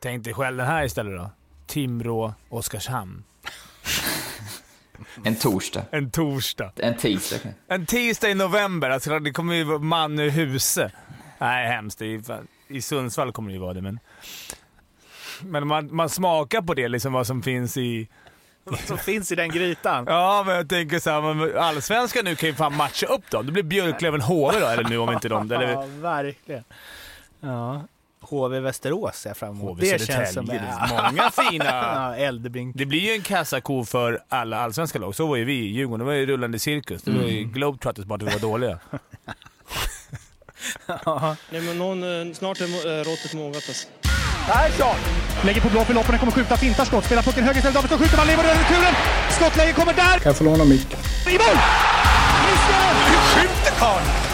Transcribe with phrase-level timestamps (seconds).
[0.00, 1.30] Tänk dig själv den här istället då.
[1.66, 3.24] Timrå, Oskarshamn.
[5.24, 5.84] En torsdag.
[5.90, 6.72] En torsdag.
[6.76, 7.36] En tisdag.
[7.68, 8.90] En tisdag i november.
[8.90, 10.90] Alltså det kommer ju vara man ur huse.
[11.38, 12.02] Nej, hemskt.
[12.02, 12.22] I,
[12.68, 13.98] I Sundsvall kommer det ju vara det, men...
[15.40, 18.08] Men man, man smakar på det, liksom vad som finns i...
[18.64, 20.04] Vad som finns i den grytan.
[20.08, 23.46] Ja, men jag tänker så här, allsvenskan nu kan ju fan matcha upp dem.
[23.46, 25.52] Det blir Björklöven HV då, eller nu om inte de...
[25.52, 26.64] Eller, Ja, verkligen.
[27.40, 27.82] Ja.
[28.30, 29.70] HV Västerås ser jag fram emot.
[29.70, 30.46] HV det känns som...
[30.46, 30.72] Södertälje.
[30.88, 31.64] Det är många fina...
[31.64, 32.76] Ja, Eldebrink.
[32.78, 35.14] Det blir ju en kassako för alla allsvenska lag.
[35.14, 35.98] Så var ju vi i Djurgården.
[35.98, 37.02] Det var ju rullande cirkus.
[37.02, 38.78] Det var ju globetrotters bara att vi var dåliga.
[41.50, 43.88] Nej, men någon, eh, snart är eh, råttet mogat alltså.
[45.44, 48.16] Lägger på blå för loppen, kommer skjuta, fintar skott, spelar pucken höger istället, Davidsson skjuter,
[48.16, 48.94] man lever över returen!
[49.30, 50.18] Skottläge kommer där!
[50.18, 50.98] Kan jag få låna micken?
[51.28, 51.58] I mål!
[53.06, 54.33] Hur skjuter karln?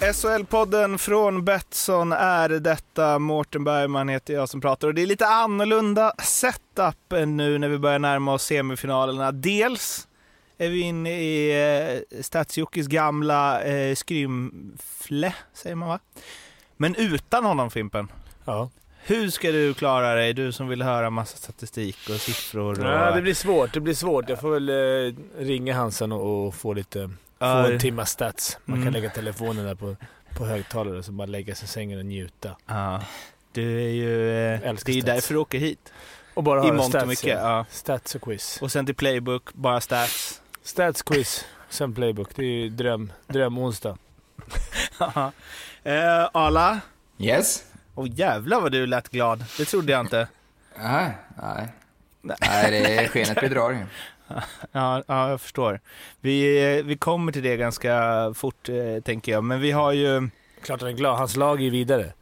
[0.00, 3.18] SHL-podden från Betsson är detta.
[3.18, 7.68] Mårten Bergman heter jag som pratar och det är lite annorlunda setup än nu när
[7.68, 9.32] vi börjar närma oss semifinalerna.
[9.32, 10.08] Dels
[10.58, 11.50] är vi inne i
[12.12, 15.98] eh, Stadsjockis gamla eh, skrymfle, säger man va?
[16.76, 18.08] Men utan honom Fimpen.
[18.44, 18.70] Ja.
[19.02, 22.80] Hur ska du klara dig, du som vill höra massa statistik och siffror?
[22.80, 22.86] Och...
[22.86, 23.74] Ja, det blir svårt.
[23.74, 24.28] Det blir svårt.
[24.28, 25.14] Jag får väl eh,
[25.44, 27.10] ringa Hansen och, och få lite...
[27.40, 27.72] Få Ja.
[27.72, 28.58] en timma stats.
[28.64, 28.94] Man kan Mm.
[28.94, 29.96] lägga telefonen där på,
[30.36, 32.56] på högtalare och så bara lägga sig i sängen och njuta.
[32.66, 33.02] Ja.
[33.52, 34.30] Du är ju...
[34.54, 35.04] Eh, det är stats.
[35.06, 35.92] därför du åker hit.
[36.34, 37.24] Och bara I mångt och mycket.
[37.38, 37.66] ja.
[37.70, 38.58] Stats och quiz.
[38.62, 40.40] Och sen till Playbook, bara stats.
[40.62, 42.28] Stats, quiz, sen playbook.
[42.36, 43.98] Det är ju dröm, drömonsdag.
[45.84, 46.80] eh, Arla?
[47.18, 47.64] Yes?
[47.94, 49.44] Åh jävlar vad du lät glad.
[49.58, 50.28] Det trodde jag inte.
[50.78, 51.68] Nej, nej.
[52.22, 53.86] Nej, det är skenet bedrar ju.
[54.72, 55.80] Ja, ja jag förstår.
[56.20, 59.44] Vi, vi kommer till det ganska fort, eh, tänker jag.
[59.44, 60.28] Men vi har ju...
[60.62, 61.18] Klart han är glad.
[61.18, 62.12] Hans lag är ju vidare.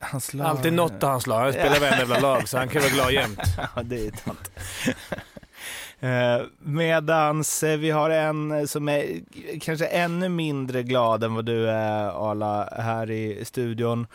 [0.00, 0.46] Hans lag...
[0.46, 1.40] Alltid något av hans lag.
[1.40, 3.40] Han spelar varenda jävla lag, så han kan vara glad jämt.
[3.76, 4.50] Ja, det är sant.
[6.02, 9.20] Eh, Medans eh, vi har en som är
[9.60, 14.06] kanske ännu mindre glad än vad du är, Arla, här i studion.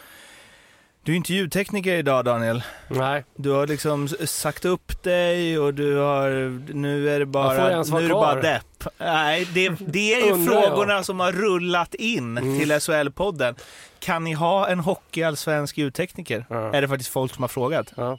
[1.06, 2.64] Du är inte ljudtekniker idag, Daniel.
[2.88, 3.26] Nej.
[3.36, 6.30] Du har liksom sagt upp dig och du har,
[6.74, 8.84] nu är det bara, nu är det bara depp.
[8.98, 10.64] Nej, det, det är ju Undrar jag.
[10.68, 12.60] frågorna som har rullat in Mm.
[12.60, 13.56] till SHL-podden.
[14.00, 16.46] Kan ni ha en hockeyallsvensk ljudtekniker?
[16.50, 16.74] Ja.
[16.74, 17.94] Är det faktiskt folk som har frågat.
[17.98, 18.18] Ja.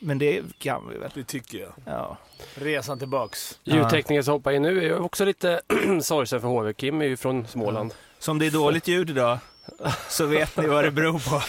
[0.00, 1.10] Men det kan vi väl?
[1.14, 1.72] Det tycker jag.
[1.84, 2.16] Ja.
[2.54, 3.58] Resan tillbaks.
[3.64, 5.60] Ljudtekniker som hoppar in nu är också lite
[6.02, 6.72] sorgsen för HV.
[6.72, 7.94] Kim är ju från Småland.
[8.18, 9.38] Som det är dåligt ljud idag,
[10.08, 11.42] så vet ni vad det beror på.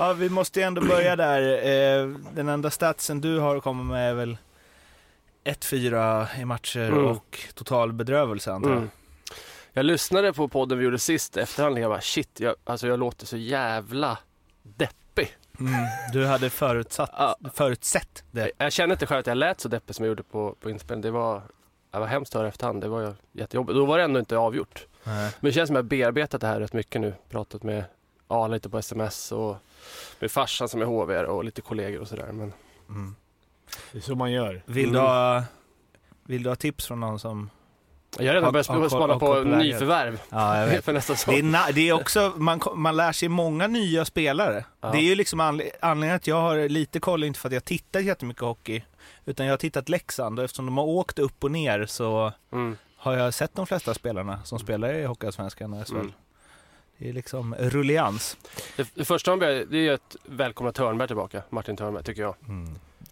[0.00, 0.12] Ja.
[0.12, 1.42] Vi måste ju ändå börja där.
[2.02, 4.36] Eh, Den enda statsen du har kommit med är väl
[5.44, 7.04] 1-4 i matcher Mm.
[7.06, 8.76] och total bedrövelse antar jag.
[8.78, 8.90] Mm.
[9.72, 12.98] Jag lyssnade på podden vi gjorde sist efterhand och jag bara shit, jag, alltså jag
[12.98, 14.18] låter så jävla
[14.62, 15.36] deppig.
[15.60, 15.72] Mm.
[16.12, 17.36] Du hade förutsatt, Ja.
[17.54, 18.40] förutsett det.
[18.40, 20.70] Jag, jag kände inte själv att jag lät så deppig som jag gjorde på, på
[20.70, 21.02] inspelningen.
[21.02, 21.42] Det var,
[21.90, 22.80] det var hemskt att höra efterhand.
[22.82, 23.74] Det var jättejobbigt.
[23.76, 24.86] Då var det ändå inte avgjort.
[25.04, 27.14] Men det känns som att jag bearbetat det här rätt mycket nu.
[27.30, 27.84] Pratat med
[28.30, 29.56] Arla lite på sms och
[30.20, 32.32] med farsan som är HV och lite kollegor och sådär.
[32.32, 32.52] Men
[32.88, 33.14] Mm.
[33.92, 34.62] Det är så man gör.
[34.66, 35.00] Vill, du Mm.
[35.10, 35.42] ha,
[36.26, 37.50] vill du ha tips från någon som...
[38.18, 40.84] jag har redan börjat spana på nyförvärv Ja, jag vet.
[40.84, 41.34] för nästa Det säsong.
[41.54, 44.64] är, det är också, man, man lär sig många nya spelare.
[44.80, 44.90] Ja.
[44.90, 47.64] Det är ju liksom anle- anledningen att jag har lite koll, inte för att jag
[47.64, 48.82] tittar jättemycket hockey,
[49.24, 52.76] utan jag har tittat Leksand och eftersom de har åkt upp och ner så Mm.
[52.96, 55.94] har jag sett de flesta spelarna som spelar i Hockeyallsvenskan och SHL.
[55.96, 56.12] Mm.
[57.00, 58.36] Det är liksom rullians.
[58.76, 61.42] Det, det första man börjar, det är ju att välkomna Törnberg tillbaka.
[61.50, 62.34] Martin Törnberg tycker jag.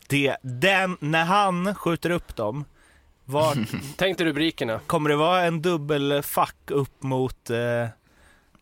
[0.09, 2.65] Det, den, när han skjuter upp dem,
[3.25, 3.57] var,
[3.97, 4.81] Tänk dig rubrikerna.
[4.87, 7.87] kommer det vara en dubbel fuck upp mot eh,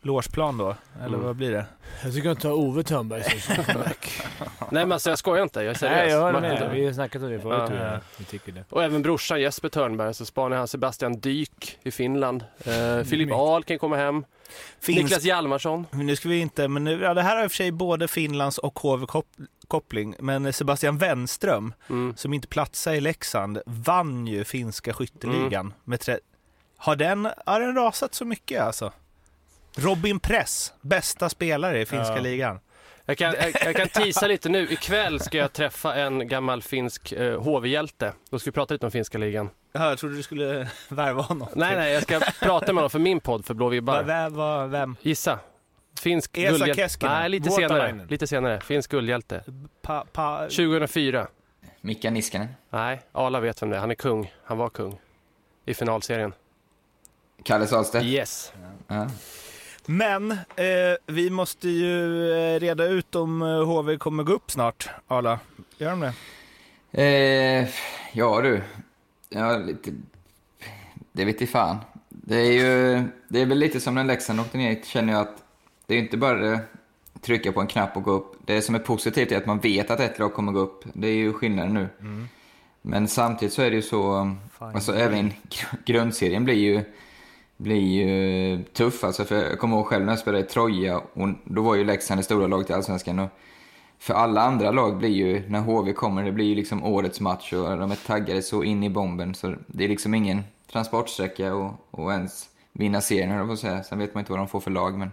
[0.06, 0.76] Lårsplan då?
[0.99, 1.23] Eller Mm.
[1.23, 1.67] vad blir det?
[2.05, 4.23] Jag tycker inte Ove Thörnberg som comeback.
[4.70, 5.97] Nej men alltså jag skojar inte, jag är seriös.
[5.97, 6.70] Nej, jag Martin med.
[6.73, 7.70] Vi har snackat om det förut.
[7.79, 7.85] Ja.
[7.85, 7.99] jag.
[8.19, 8.64] Vi tycker det.
[8.70, 12.44] Och även brorsan Jesper Törnberg, så spanar han Sebastian Dyk i Finland.
[12.58, 13.41] Eh, Filip Mycket.
[13.41, 14.25] Ahl kan komma hem.
[14.81, 15.87] Finns, Niklas Hjalmarsson.
[15.91, 18.08] Nu ska vi inte, men nu, ja, det här har i och för sig både
[18.08, 22.17] Finlands och HV-koppling, men Sebastian Wenström, Mm.
[22.17, 25.75] som inte platsar i Leksand, vann ju finska skytteligan.
[25.85, 26.19] Med tre...
[26.79, 28.93] Har den, har den rasat så mycket alltså?
[29.76, 32.20] Robin Press, bästa spelare i finska Ja.
[32.23, 32.61] ligan.
[33.08, 34.73] Jag kan, jag, jag kan tisa lite nu.
[34.73, 38.12] Ikväll ska jag träffa en gammal finsk eh, HV-hjälte.
[38.31, 39.50] Då ska vi prata lite om finska ligan.
[39.73, 41.49] Ja, jag trodde du skulle värva honom.
[41.55, 44.02] Nej, nej, jag ska prata med honom för min podd för Blå Va, vibbar.
[44.02, 44.96] vem, va, vem?
[45.02, 45.38] Gissa.
[46.00, 46.82] Finsk Esa guldhjälte.
[46.82, 47.12] Keskinen.
[47.12, 48.06] Nej, lite senare.
[48.08, 48.61] Lite senare.
[48.61, 49.44] Finsk guldhjälte.
[49.82, 51.26] Pa, pa, 2004.
[51.81, 52.49] Mika Niskanen.
[52.70, 53.81] Nej, Ala vet vem det är.
[53.81, 54.32] Han är kung.
[54.44, 54.99] Han var kung.
[55.64, 56.32] I finalserien.
[57.44, 58.05] Kalle Sahlstedt.
[58.05, 58.52] Yes.
[58.88, 59.06] Ja.
[59.87, 64.88] Men eh, vi måste ju eh, reda ut om eh, HV kommer gå upp snart,
[65.06, 65.38] Arla.
[65.79, 66.12] Gör de det?
[67.03, 67.69] Eh,
[68.12, 68.62] ja du.
[69.29, 69.91] Ja, lite...
[71.12, 71.77] Det vet i fan.
[72.09, 73.03] Det är ju...
[73.29, 75.43] Det är väl lite som när Leksand åkte ner, känner jag att
[75.87, 76.61] det är inte bara det
[77.21, 78.32] trycka på en knapp och gå upp.
[78.44, 80.85] Det som är positivt är att man vet att ett lag kommer gå upp.
[80.93, 81.89] Det är ju skillnaden nu.
[82.82, 84.35] Men samtidigt så är det ju så...
[84.59, 86.85] Alltså även gr- grundserien blir ju,
[87.56, 89.05] blir ju tuff.
[89.05, 91.85] Alltså för jag kommer ihåg själv när jag spelade i Troja, och då var ju
[91.85, 93.19] Leksand det stora laget i Allsvenskan.
[93.19, 93.31] Och
[93.99, 97.53] för alla andra lag blir ju, när HV kommer, det blir ju liksom årets match
[97.53, 99.35] och de är taggade så in i bomben.
[99.35, 100.43] Så det är liksom ingen
[100.73, 103.82] transportsträcka och, och ens vinna serien, höll jag på att säga.
[103.82, 105.12] Sen vet man inte vad de får för lag, men...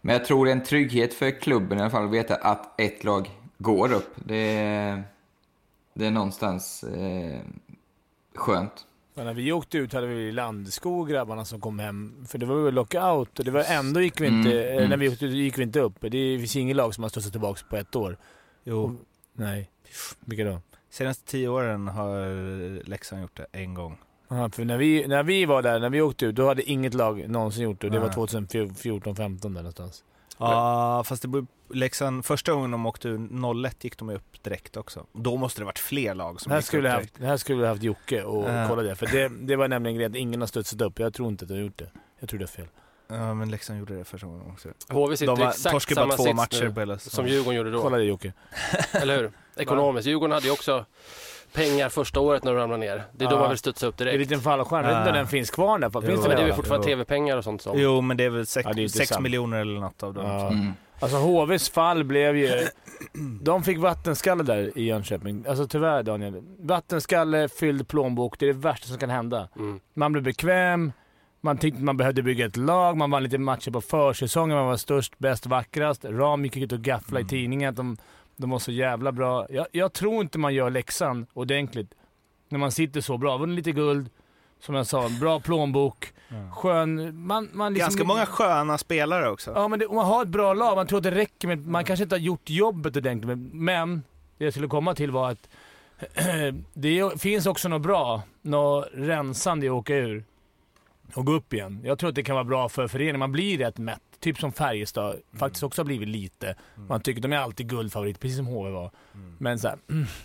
[0.00, 2.80] Men jag tror det är en trygghet för klubben i alla fall att veta att
[2.80, 4.14] ett lag går upp.
[4.14, 5.02] Det
[5.98, 7.40] det är någonstans eh,
[8.34, 8.86] skönt.
[9.16, 12.24] Men när vi åkte ut hade vi Landskog grabbarna som kom hem.
[12.28, 14.90] För det var väl lockout och det var ändå gick vi inte, Mm, mm.
[14.90, 15.94] när vi åkte ut gick vi inte upp.
[16.00, 18.16] Det finns inget lag som har studsat tillbaka på ett år.
[18.64, 18.96] Jo,
[19.32, 19.70] Nej.
[20.20, 20.60] Vilka då?
[20.90, 23.98] senaste tio åren har Leksand gjort det en gång.
[24.28, 26.94] Aha, för när vi, när vi var där, när vi åkte ut, då hade inget
[26.94, 27.88] lag någonsin gjort det.
[27.88, 28.16] Det var Nej.
[28.16, 30.04] 2014-15 där någonstans.
[30.38, 34.76] Ja, fast det beror, Leksand, första gången de åkte ur 01 gick de upp direkt
[34.76, 35.06] också.
[35.12, 37.16] Då måste det varit fler lag som Här gick skulle, upp direkt.
[37.18, 38.68] haft, här skulle vi haft Jocke och Ja.
[38.68, 38.94] kolla det.
[38.96, 40.98] För det, det var nämligen grejen att ingen har studsat upp.
[40.98, 41.90] Jag tror inte att de har gjort det.
[42.20, 42.66] Jag tror det är fel.
[43.08, 44.68] Ja, men Leksand gjorde det första gången också.
[44.88, 47.26] HV sitter De var, exakt torskade bara samma två sits matcher nu på hela som.
[47.26, 47.82] Djurgården gjorde då.
[47.82, 48.32] Kolla det Jocke.
[48.92, 49.32] Eller hur?
[49.56, 50.06] Ekonomiskt.
[50.08, 50.84] Djurgården hade ju också
[51.56, 53.04] pengar första året när de ramlade ner.
[53.12, 53.40] Det är då Ja.
[53.40, 54.30] man vill studsa upp Det är en direkt.
[54.30, 54.84] liten fallskärm.
[54.84, 55.20] Jag vet inte om Ja.
[55.20, 55.90] den finns kvar där.
[55.90, 56.44] Finns Jo, det Men det är där?
[56.46, 56.94] väl fortfarande Jo.
[56.96, 57.78] tv-pengar och sånt som...
[57.78, 59.22] Jo, men det är väl sex, Ja, det är inte sex sant.
[59.22, 60.26] miljoner eller något av dem.
[60.26, 60.48] Ja.
[60.48, 60.72] Mm.
[61.00, 62.50] Alltså HVs fall blev ju...
[63.42, 65.44] De fick vattenskalle där i Jönköping.
[65.48, 66.42] Alltså tyvärr Daniel.
[66.58, 68.38] Vattenskalle, fylld plånbok.
[68.38, 69.48] Det är det värsta som kan hända.
[69.56, 69.80] Mm.
[69.94, 70.92] Man blev bekväm.
[71.40, 72.96] Man tyckte man behövde bygga ett lag.
[72.96, 74.56] Man vann lite matcher på försäsongen.
[74.56, 76.04] Man var störst, bäst, vackrast.
[76.04, 77.26] Ram gick ut och gafflade Mm.
[77.26, 77.96] i tidningen att de,
[78.36, 79.46] de var så jävla bra.
[79.50, 81.94] Jag, jag tror inte man gör läxan ordentligt
[82.48, 83.36] när man sitter så bra.
[83.36, 84.10] Vunnit lite guld.
[84.60, 86.12] Som jag sa, bra plånbok.
[86.52, 87.20] Skön...
[87.26, 89.52] Man, man liksom, Ganska många sköna spelare också.
[89.54, 91.66] Ja, men det, man har ett bra lag, man tror att det räcker med...
[91.66, 94.02] Man kanske inte har gjort jobbet ordentligt, men- men
[94.38, 95.48] det jag skulle komma till var att
[96.74, 100.24] det finns också något bra, något rensande i att åka ur
[101.14, 101.80] och gå upp igen.
[101.84, 103.18] Jag tror att det kan vara bra för föreningen.
[103.18, 104.00] Man blir rätt mätt.
[104.26, 106.54] Typ som Färjestad faktiskt också har blivit lite.
[106.88, 108.90] Man tycker de är alltid guldfavorit, precis som HV var.
[109.38, 109.78] Men så här,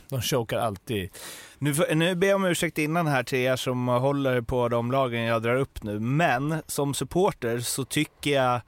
[0.10, 1.10] de chokar alltid.
[1.58, 5.22] Nu, nu ber jag om ursäkt innan här till er som håller på de lagen
[5.22, 8.62] jag drar upp nu, men som supporter så tycker jag...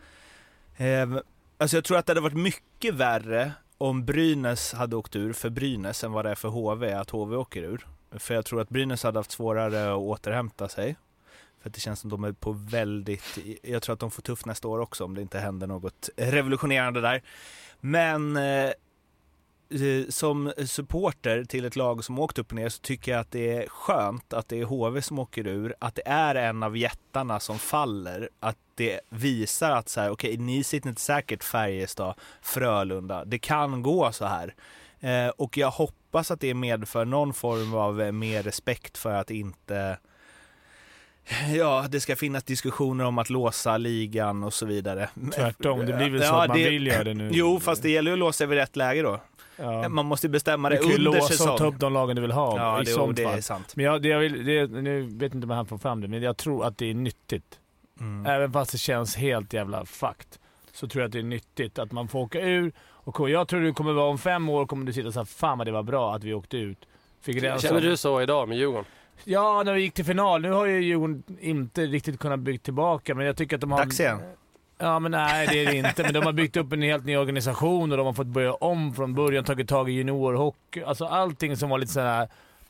[0.78, 1.18] Eh,
[1.58, 5.50] alltså jag tror att det hade varit mycket värre om Brynäs hade åkt ur för
[5.50, 7.88] Brynäs än vad det är för HV, att HV åker ur.
[8.12, 10.96] För jag tror att Brynäs hade haft svårare att återhämta sig.
[11.64, 13.40] För att det känns som de är på väldigt...
[13.62, 17.02] Jag tror att de får tufft nästa år också om det inte händer något revolutionerande
[17.02, 17.24] där.
[17.80, 18.70] Men eh,
[19.70, 23.32] eh som supporter till ett lag som åkt upp och ner så tycker jag att
[23.32, 26.78] det är skönt att det är HV som åker ur, att det är en av
[26.78, 32.14] jättarna som faller, att det visar att så här, okej, ni sitter inte säkert Färjestad,
[32.42, 34.56] Frölunda, det kan gå så här.
[35.00, 39.32] Eh, och jag hoppas att det medför någon form av eh, mer respekt för att
[39.32, 39.98] inte
[41.56, 45.10] Ja, det ska finnas diskussioner om att låsa ligan och så vidare.
[45.36, 47.30] Tvärtom, det blir väl så Ja, att man det- vill göra det nu.
[47.34, 49.20] Jo, fast det gäller ju att låsa vid rätt läge då.
[49.58, 49.90] Ja.
[49.90, 51.68] Man måste bestämma Du det kan ju under låsa och ta säsong.
[51.68, 53.38] upp de lagen du vill ha Ja, i det, sånt det fall.
[53.38, 53.76] är sant.
[53.76, 56.22] Men jag, det jag vill, det, nu vet inte om han får fram det, men
[56.24, 57.60] jag tror att det är nyttigt.
[58.00, 58.26] Mm.
[58.26, 60.28] Även fast det känns helt jävla fucked.
[60.74, 62.72] Så tror jag att det är nyttigt att man får åka ur.
[62.80, 65.58] Och jag tror det kommer vara om fem år kommer du sitta och säga fan
[65.58, 66.78] vad det var bra att vi åkte ut.
[67.22, 67.42] Fick.
[67.42, 68.86] Känner du så idag med Djurgården?
[69.24, 70.42] Ja, när vi gick till final.
[70.42, 73.80] Nu har ju Djurgården inte riktigt kunnat bygga tillbaka, men jag tycker att de har...
[73.80, 74.20] Dags igen.
[74.78, 76.04] Ja, men nej det är det inte.
[76.04, 78.94] Men de har byggt upp en helt ny organisation och de har fått börja om
[78.94, 80.84] från början, tagit tag i juniorhockey.
[80.84, 82.30] Alltså allting som var lite sådär...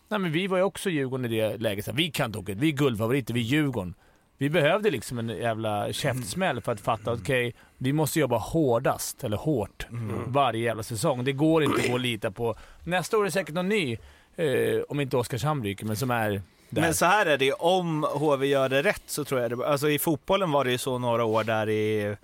[0.09, 1.85] Nej men vi var ju också Djurgården i det läget.
[1.85, 2.57] Så vi kan inte ut.
[2.57, 3.33] Vi är guldfavoriter.
[3.33, 3.93] Vi är Djurgården.
[4.37, 9.23] Vi behövde liksom en jävla käftsmäll för att fatta att okej, vi måste jobba hårdast,
[9.23, 9.87] eller hårt,
[10.27, 11.23] varje jävla säsong.
[11.23, 12.55] Det går inte att gå och lita på...
[12.83, 13.97] Nästa år är det säkert någon ny,
[14.35, 16.81] eh, om inte Oskarshamn ryker, men som är där.
[16.81, 19.89] Men så här är det om HV gör det rätt så tror jag det Alltså
[19.89, 22.15] i fotbollen var det ju så några år där i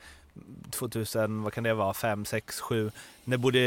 [0.72, 2.92] 2000, vad kan det vara, 5, 6, 7.
[3.24, 3.60] När både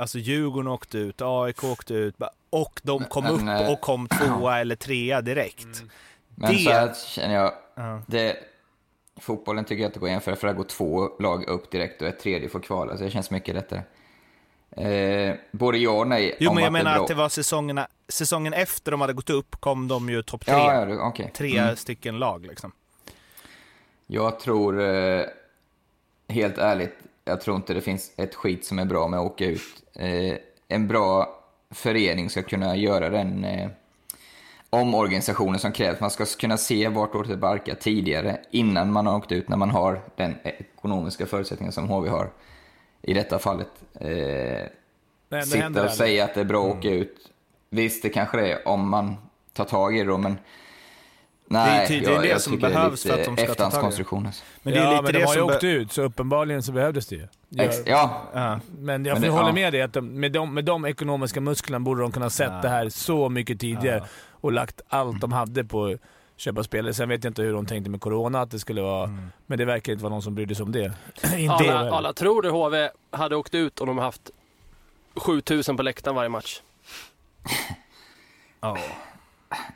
[0.00, 2.14] alltså Djurgården åkte ut, AIK åkte ut.
[2.50, 5.64] Och de kom Men, upp eh, och kom tvåa eller trea direkt.
[5.64, 5.90] Mm.
[6.34, 8.02] Men Det- så här känner jag, Ja.
[8.06, 8.36] det,
[9.20, 12.08] fotbollen tycker jag inte går att jämföra för det går två lag upp direkt och
[12.08, 13.82] ett tredje får kvala, så det känns mycket lättare.
[14.76, 16.36] Eh, både ja och nej.
[16.40, 19.88] Jo, men jag menar att det var säsongerna, säsongen efter de hade gått upp kom
[19.88, 20.54] de ju topp tre.
[20.54, 21.30] Ja, ja, okej.
[21.34, 21.76] Tre Mm.
[21.76, 22.72] stycken lag liksom.
[24.06, 25.24] Jag tror, eh,
[26.28, 29.46] helt ärligt, jag tror inte det finns ett skit som är bra med att åka
[29.46, 29.82] ut.
[29.94, 30.34] Eh,
[30.68, 31.38] en bra
[31.70, 33.68] förening ska kunna göra den eh,
[34.70, 36.00] omorganisationen som krävs.
[36.00, 39.70] Man ska kunna se vart det barkar tidigare, innan man har åkt ut, när man
[39.70, 42.30] har den ekonomiska förutsättningen som HV har
[43.02, 43.68] i detta fallet.
[44.00, 44.08] Eh,
[45.28, 47.16] Det sitta och säga att det är bra att åka ut.
[47.70, 49.16] Visst, det kanske det är om man
[49.52, 50.38] tar tag i det då, men
[51.46, 53.42] nej, tydligen jag, det jag som behövs det är för att de ska ta tag
[53.42, 53.52] i det.
[53.52, 54.28] efterhandskonstruktion.
[54.62, 56.72] Men det är ja, lite men det de har ju åkt ut, så uppenbarligen så
[56.72, 57.26] behövdes det ju.
[57.58, 58.60] Ex- ja, Ja.
[58.78, 59.52] Men jag Men det- håller ja.
[59.54, 62.60] med dig att de, med, de, med de ekonomiska musklerna borde de kunna sett Ja.
[62.62, 65.96] det här så mycket tidigare och lagt allt de hade på
[66.42, 66.94] köpa spelare.
[66.94, 69.04] Sen vet jag inte hur de tänkte med corona, att det skulle vara...
[69.04, 69.26] Mm.
[69.46, 70.92] Men det verkar inte vara någon som brydde sig om det.
[71.38, 74.30] inte Alla, alla tror du HV hade åkt ut om de haft
[75.14, 76.60] 7000 på läktaren varje match?
[78.60, 78.78] Ja.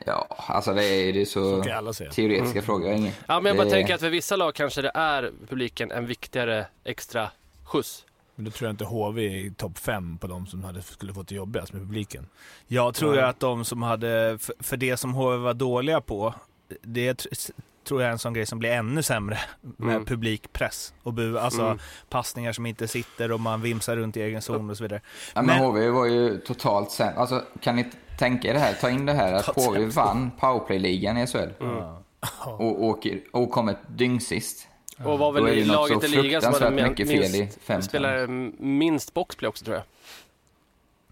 [0.05, 2.85] ja, alltså det är, det är Så så teoretiska frågor.
[2.87, 3.13] Jag har Ingen.
[3.27, 6.05] Ja, men jag bara Det- tänker att för vissa lag kanske det är publiken en
[6.05, 7.29] viktigare extra
[7.63, 8.03] skjuts.
[8.35, 11.27] Men då tror jag inte HV är topp fem på de som hade, skulle fått
[11.27, 12.27] det jobbigast med publiken.
[12.67, 13.27] Jag tror ju Ja.
[13.27, 16.33] att de som hade, för, för det som HV var dåliga på,
[16.81, 17.51] det tr-
[17.83, 20.05] tror jag är en sån grej som blir ännu sämre med Mm.
[20.05, 21.79] publikpress och bu, alltså Mm.
[22.09, 25.01] passningar som inte sitter och man vimsar runt i egen zon och så vidare.
[25.35, 27.17] Ja, men, Men- HV var ju totalt sämst.
[27.17, 27.85] Alltså, kan ni
[28.19, 32.03] tänka er det här, ta in det här att HV vann powerplay-ligan i SHL Ja.
[32.45, 34.67] och, åker, och kom ett dyngsist.
[35.03, 37.59] Och var Då är väl det laget i ligan som hade mycket fel i minst,
[37.61, 38.27] fem spelade
[38.59, 39.83] minst boxplay också tror jag.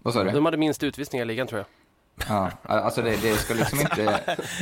[0.02, 0.30] Vad sa du?
[0.30, 1.66] De hade minst utvisningar i ligan tror jag.
[2.28, 4.20] Ja, alltså det, det ska liksom inte...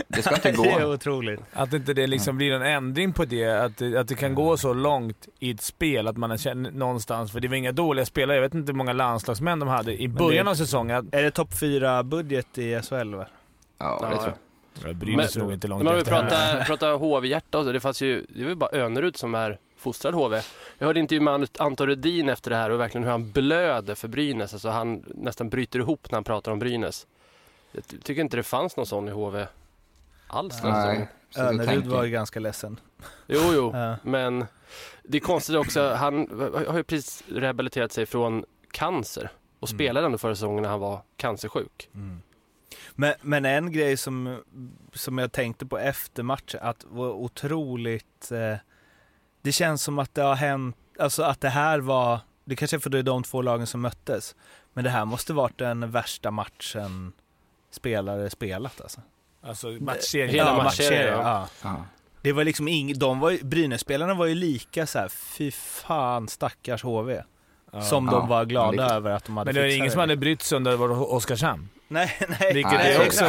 [0.08, 0.92] Det ska inte Det är gå.
[0.92, 1.40] otroligt.
[1.52, 4.56] Att inte det liksom blir en ändring på det, att, det- att det kan gå
[4.56, 8.37] så långt i ett spel att man känner någonstans, för det var inga dåliga spelare,
[8.37, 11.08] jag vet inte hur många landslagsmän de hade i början det- av säsongen.
[11.12, 13.26] Är det topp fyra budget i SHL va?
[13.78, 14.34] Ja, det Ja, tror
[14.82, 14.88] jag.
[14.88, 16.28] Jag bryr mig nog inte långt Men om vi efter heller.
[16.30, 19.58] pratar, pratar HV-hjärta och så, det fanns ju, det var ju bara Önerud som är
[19.78, 20.40] fostrad HV.
[20.78, 24.08] Jag hörde intervju med Anton Rudin efter det här och verkligen hur han blöder för
[24.08, 24.52] Brynäs.
[24.52, 27.06] Alltså han nästan bryter ihop när han pratar om Brynäs.
[27.74, 29.46] Jag ty- tycker inte det fanns någon sån i HV
[30.26, 30.62] alls.
[30.62, 32.80] Nej, Önerud var ju ganska ledsen.
[33.26, 33.96] Jo, jo, Ja.
[34.02, 34.46] men
[35.02, 35.88] det är konstigt också.
[35.94, 36.14] Han
[36.68, 39.76] har ju precis rehabiliterat sig från cancer och Mm.
[39.78, 41.88] spelade ändå förra säsongen när han var cancersjuk.
[42.94, 44.42] Men, men en grej som,
[44.92, 48.30] som jag tänkte på efter matchen, att var otroligt...
[48.32, 48.56] Eh,
[49.42, 52.78] det känns som att det har hänt, alltså att det här var, det kanske är
[52.80, 54.36] för det är de två lagen som möttes,
[54.72, 57.12] men det här måste varit den värsta matchen
[57.74, 59.00] spelare spelat alltså.
[59.42, 60.28] Alltså matchserien.
[60.28, 61.48] Hela ja, matchserien, ja.
[61.62, 61.84] ja.
[62.22, 66.28] Det var liksom ing, de var ju, Brynäs-spelarna var ju lika så här, fy fan
[66.28, 67.22] stackars HV.
[67.82, 70.16] Som Ja, de var glada över att de hade Men det var ingen som hade
[70.16, 71.68] brytt sig om det var Oskarshamn.
[71.88, 72.54] Nej, nej.
[72.54, 73.24] Vilket Nej, är också...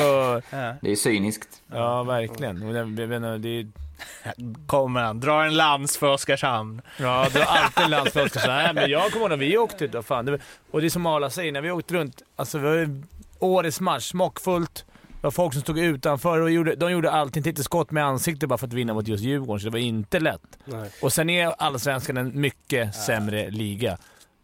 [0.81, 1.61] Det är cyniskt.
[1.71, 2.63] Ja, verkligen.
[2.63, 3.67] Och jag menar, det är,
[4.67, 6.81] Kommer han, drar en lans för Oskarshamn.
[6.99, 8.47] Ja, det var alltid en landsflagga.
[8.47, 10.25] Nej, men jag kommer ihåg när vi åkte då, fan.
[10.25, 10.39] Det var,
[10.71, 12.21] och det är som Arla säger, när vi åkte runt.
[12.35, 13.03] Alltså, vi var ju
[13.39, 14.85] årets match, smockfullt.
[15.07, 17.43] Det var folk som stod utanför och gjorde, de gjorde allting.
[17.43, 20.19] Tänkte skott med ansiktet bara för att vinna mot just Djurgården, så det var inte
[20.19, 20.41] lätt.
[20.65, 20.89] Nej.
[21.01, 23.97] Och sen är Allsvenskan en mycket sämre liga,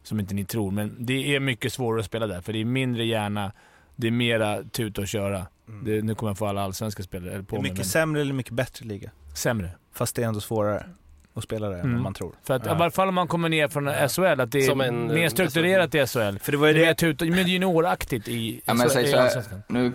[0.04, 0.72] som inte ni tror.
[0.72, 3.52] Men det är mycket svårare att spela där, för det är mindre hjärna.
[3.96, 5.48] Det är mera tuta och köra.
[5.84, 8.22] Det, nu kommer jag få alla allsvenska spelare Det på är mig, mycket men sämre
[8.22, 9.12] eller mycket bättre liga.
[9.36, 9.70] sämre.
[9.94, 10.86] Fast det är ändå svårare
[11.34, 11.94] att spela det än Mm.
[11.94, 12.36] vad man tror.
[12.44, 12.72] För att, Ja.
[12.72, 15.30] i alla fall om man kommer ner från SHL, att det är en, mer eh,
[15.30, 16.38] strukturerat i SHL.
[16.42, 19.00] För det var ju Det är det, mer tuta, men junioraktigt i, Ja, men så
[19.00, 19.32] här,
[19.68, 19.92] nu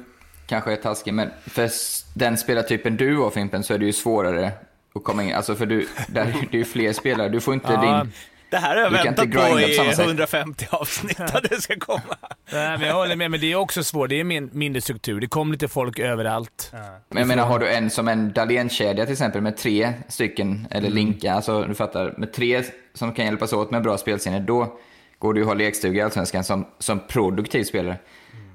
[0.46, 1.70] kanske jag är taskig, men för
[2.18, 4.52] den spelartypen du har Fimpen så är det ju svårare
[4.94, 5.34] att komma in.
[5.34, 7.28] Alltså för du, där, det är ju fler spelare.
[7.28, 8.12] Du får inte Ja, din...
[8.50, 9.98] det här har jag väntat inte på i sätt.
[9.98, 12.16] 150 avsnitt att det ska komma.
[12.52, 14.08] Nej, men jag håller med, men det är också svårt.
[14.08, 15.20] Det är min, mindre struktur.
[15.20, 16.72] Det kommer lite folk överallt.
[17.08, 20.88] Men jag menar, har du en som en Dahlén-kedja till exempel med tre stycken, eller
[20.88, 20.94] Mm.
[20.96, 22.62] linka, alltså du fattar, med tre
[22.94, 24.78] som kan hjälpas åt med bra spelsinne, då
[25.18, 27.96] går du att ha lekstuga i Allsvenskan som, som produktiv spelare.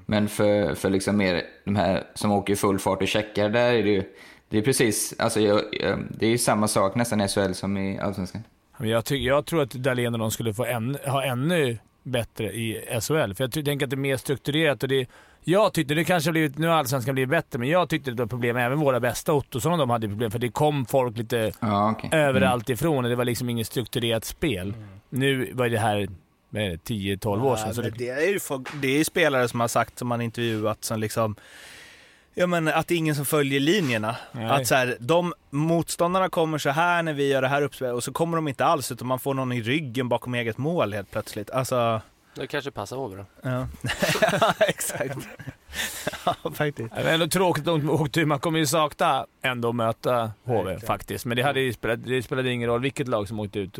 [0.06, 3.72] Men för, för liksom mer de här som åker i full fart och checkar, där
[3.72, 4.02] är det ju,
[4.48, 7.76] det är precis, alltså jag, jag, det är ju samma sak nästan i SHL som
[7.76, 8.44] i Allsvenskan.
[8.78, 12.84] Jag, ty, jag tror att Dahlén och de skulle få än, ha ännu bättre i
[13.00, 13.32] SHL.
[13.34, 14.82] För jag tänker att det är mer strukturerat.
[14.82, 15.06] Och det,
[15.44, 18.22] jag tyckte, det kanske har blivit, nu har Allsvenskan blivit bättre, men jag tyckte det
[18.22, 18.56] var problem.
[18.56, 22.10] Även våra bästa Ottosson och de hade problem, för det kom folk lite Ja, okej.
[22.12, 24.74] överallt ifrån och det var liksom inget strukturerat spel.
[25.10, 26.08] Nu var det här
[26.50, 27.64] med 10-12 år sedan.
[27.68, 30.08] Ja, Så det, det, är ju folk, det är ju spelare som har sagt, som
[30.08, 31.36] man intervjuat, som liksom
[32.34, 34.16] Ja men att det är ingen som följer linjerna.
[34.32, 34.44] Nej.
[34.46, 38.04] Att så här, de motståndarna kommer så här när vi gör det här uppspelet och
[38.04, 41.10] så kommer de inte alls utan man får någon i ryggen bakom eget mål helt
[41.10, 41.50] plötsligt.
[41.50, 42.00] Alltså,
[42.34, 43.24] Det kanske passar Håve då.
[43.42, 43.66] ja.
[44.32, 45.16] ja exakt.
[46.26, 46.94] ja faktiskt.
[46.94, 48.24] det är ändå tråkigt att de åkte ur.
[48.26, 50.80] Man kommer ju sakna ändå möta HV Verkligen.
[50.80, 51.24] faktiskt.
[51.24, 53.78] Men det, hade ju spelat, det spelade ingen roll vilket lag som åkte ut.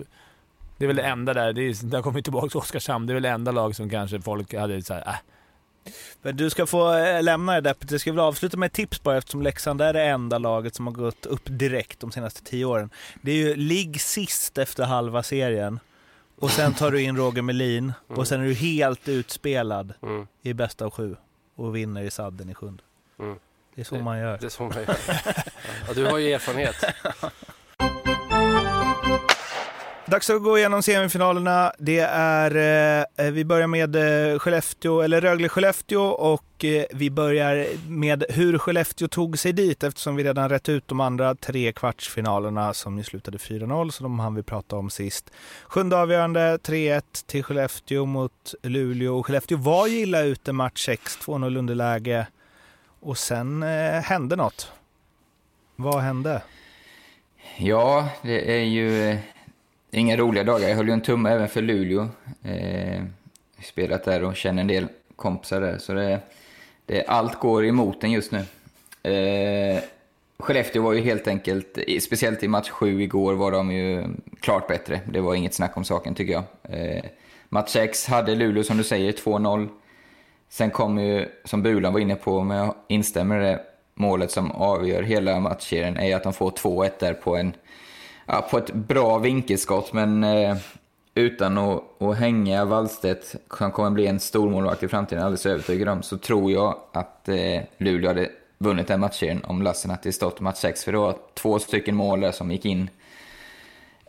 [0.78, 1.52] Det är väl det enda där.
[1.52, 3.06] Det är, där kommer vi tillbaka till Oskarshamn.
[3.06, 5.14] Det är väl det enda lag som kanske folk hade såhär, äh,
[6.22, 7.90] Men du ska få eh, lämna det deppet.
[7.90, 10.86] Jag ska väl avsluta med ett tips bara eftersom Leksand är det enda laget som
[10.86, 12.90] har gått upp direkt de senaste tio åren.
[13.22, 15.80] Det är ju ligg sist efter halva serien
[16.38, 20.26] och sen tar du in Roger Melin och sen är du helt utspelad Mm.
[20.42, 21.16] i bästa av sju
[21.56, 22.82] och vinner i sadden i sjunde.
[23.18, 23.36] Mm.
[23.74, 24.38] Det är så man gör.
[24.38, 24.96] Det är så man gör.
[25.88, 26.84] Ja, du har ju erfarenhet.
[30.12, 31.72] Dags att gå igenom semifinalerna.
[31.78, 38.24] Det är, eh, vi börjar med eh, Skellefteå, eller Rögle-Skellefteå och eh, vi börjar med
[38.28, 42.98] hur Skellefteå tog sig dit eftersom vi redan rätt ut de andra tre kvartsfinalerna som
[42.98, 45.30] ju slutade 4-0, så de hann vi prata om sist.
[45.64, 49.18] Sjunde avgörande, 3-1 till Skellefteå mot Luleå.
[49.18, 52.26] Och Skellefteå var ju illa ute match 6, 2-0 underläge
[53.00, 54.72] och sen eh, hände något.
[55.76, 56.42] Vad hände?
[57.58, 59.18] Ja, det är ju eh,
[59.92, 60.68] inga roliga dagar.
[60.68, 62.08] Jag höll ju en tumme även för Luleå.
[62.44, 63.02] Eh,
[63.62, 65.78] spelat där och känner en del kompisar där.
[65.78, 66.20] Så det,
[66.86, 68.44] det, allt går emot en just nu.
[69.12, 69.82] Eh,
[70.38, 74.04] Skellefteå var ju helt enkelt, speciellt i match 7 igår, var de ju
[74.40, 75.00] klart bättre.
[75.06, 76.44] Det var inget snack om saken tycker jag.
[76.62, 77.04] Eh,
[77.48, 79.68] match 6 hade Luleå, som du säger, 2-0.
[80.48, 83.60] Sen kom ju, som Bulan var inne på, men jag instämmer i det,
[83.94, 87.52] målet som avgör hela matchserien är att de får 2-1 där på, en,
[88.26, 90.56] ja, på ett bra vinkelskott, men eh,
[91.14, 95.88] utan att, att hänga Wallstedt, som kommer bli en stor målvakt i framtiden, alldeles övertygad
[95.88, 100.58] om, så tror jag att eh, Luleå hade vunnit den matchserien om Lassinantti stått match
[100.58, 102.90] 6, för det var två stycken mål där som gick in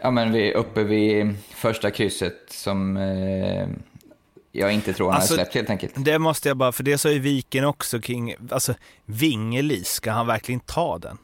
[0.04, 3.68] ja, men vi, uppe vid första krysset som eh,
[4.52, 5.94] jag inte tror han Alltså, hade släppt helt enkelt.
[5.98, 8.74] Det måste jag bara, för det sa ju Viken också kring, alltså
[9.06, 11.18] Vingelis, ska han verkligen ta den?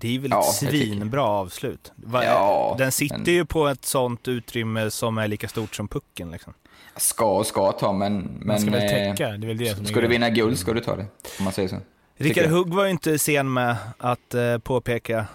[0.00, 1.92] Det är väl Ja, ett svinbra avslut?
[2.12, 6.30] Ja, den sitter men- ju på ett sånt utrymme som är lika stort som pucken
[6.30, 6.54] liksom.
[6.96, 8.16] Ska och ska ta, men...
[8.18, 9.28] men man ska väl eh, täcka.
[9.28, 11.06] Det är väl det som Ska du vinna guld ska du ta det,
[11.38, 11.76] om man säger så.
[12.16, 12.46] Rickard.
[12.50, 15.26] Hugg var ju inte sen med att eh, påpeka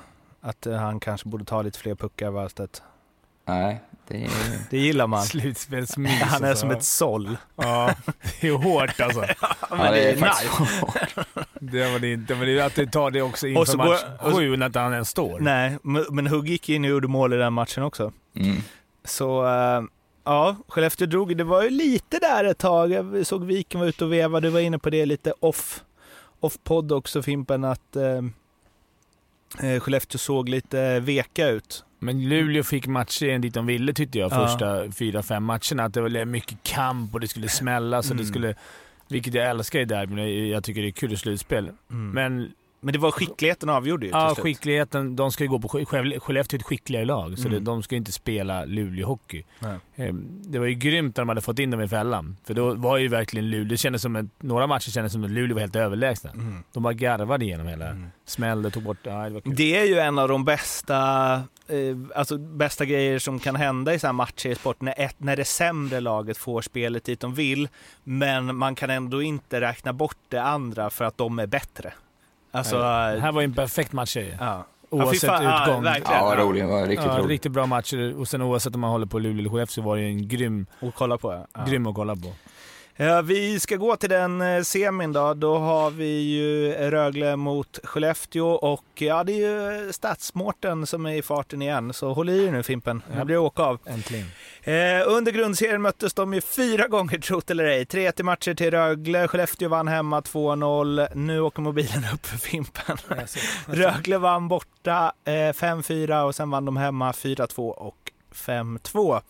[0.41, 2.81] att eh, han kanske borde ta lite fler puckar Wallstedt.
[3.45, 4.29] Nej, det är...
[4.69, 5.23] Det gillar man.
[5.23, 6.21] Slutspelsmys.
[6.21, 6.61] Han är alltså.
[6.61, 7.37] som ett såll.
[7.55, 7.93] Ja,
[8.41, 9.19] det är hårt alltså.
[9.69, 10.51] men ja, det är faktiskt
[11.59, 12.35] Det var det inte.
[12.35, 14.37] Men det är att du tar det också Och så inför går- match och så-
[14.37, 15.39] sju när inte han ens står.
[15.39, 18.11] Nej, men men Hugg gick in och gjorde mål i den matchen också.
[18.35, 18.57] Mm.
[19.03, 19.81] Så eh,
[20.23, 21.37] ja, Skellefteå drog.
[21.37, 22.91] Det var ju lite där ett tag.
[22.91, 24.47] Jag såg Viken var ute och vevade.
[24.47, 25.83] Du var inne på det lite off,
[26.39, 28.21] off-podd också Fimpen, att eh,
[29.71, 31.84] eh, Skellefteå såg lite veka ut.
[31.99, 34.47] Men Luleå fick matcher dit de ville tyckte jag, Ja.
[34.47, 35.83] första fyra, fem matcherna.
[35.83, 38.23] Att det var mycket kamp och det skulle smälla, så Mm.
[38.23, 38.55] det skulle...
[39.09, 41.71] Vilket jag älskar i derby, men jag tycker det är kul i slutspel.
[41.87, 42.51] Men, Men
[42.85, 44.43] men det var skickligheten avgjorde ju till ja, slut.
[44.43, 45.67] skickligheten, de ska ju gå på...
[45.67, 47.53] Skelle- Skellefteå är ett skickligare lag, så Mm.
[47.53, 49.43] det, de ska ju inte spela Luleå-hockey.
[49.95, 52.37] Ehm, Det var ju grymt när de hade fått in dem i fällan.
[52.43, 53.69] För då var ju verkligen Luleå...
[53.69, 56.31] Det kändes som att några matcher kändes som att Luleå var helt överlägsna.
[56.31, 56.63] Mm.
[56.73, 57.87] De bara garvade igenom hela.
[57.89, 58.07] Mm.
[58.25, 58.97] Smällde, tog bort...
[59.03, 59.41] Ja, det.
[59.55, 61.33] Det är ju en av de bästa,
[61.67, 65.15] eh, alltså bästa grejer som kan hända i så här matcher i sport, när, ett,
[65.17, 67.67] när det sämre laget får spelet dit de vill,
[68.03, 71.93] men man kan ändå inte räkna bort det andra för att de är bättre.
[72.57, 74.37] Alltså, det här var ju en perfekt matchserie.
[74.39, 74.65] ja.
[74.89, 76.13] Oavsett Ja, fan, ja, utgång.
[76.15, 76.63] Ja, roligt.
[76.63, 77.29] Det var riktigt ja, roligt.
[77.29, 79.95] riktigt bra matcher och sen oavsett om man håller på Luleå eller Skellefteå så var
[79.95, 81.45] det ju en grym, Och kolla på.
[81.53, 81.65] Ja.
[81.69, 82.31] grym att kolla på.
[82.97, 85.33] Ja, vi ska gå till den eh, semin då.
[85.33, 91.13] Då har vi ju Rögle mot Skellefteå och ja, det är ju Stadsmårten som är
[91.15, 91.93] i farten igen.
[91.93, 93.15] Så håll i er nu Fimpen, Ja.
[93.15, 93.79] här blir det åka av.
[93.85, 94.25] Äntligen.
[94.63, 97.83] Eh, under grundserien möttes de ju fyra gånger, trott eller ej.
[97.85, 101.07] 3-1 i matcher till Rögle, Skellefteå vann hemma 2-0.
[101.15, 102.97] Nu åker mobilen upp för Fimpen.
[103.67, 107.97] Rögle vann borta eh, 5-4 och sen vann de hemma 4-2 och
[108.33, 109.21] 5-2.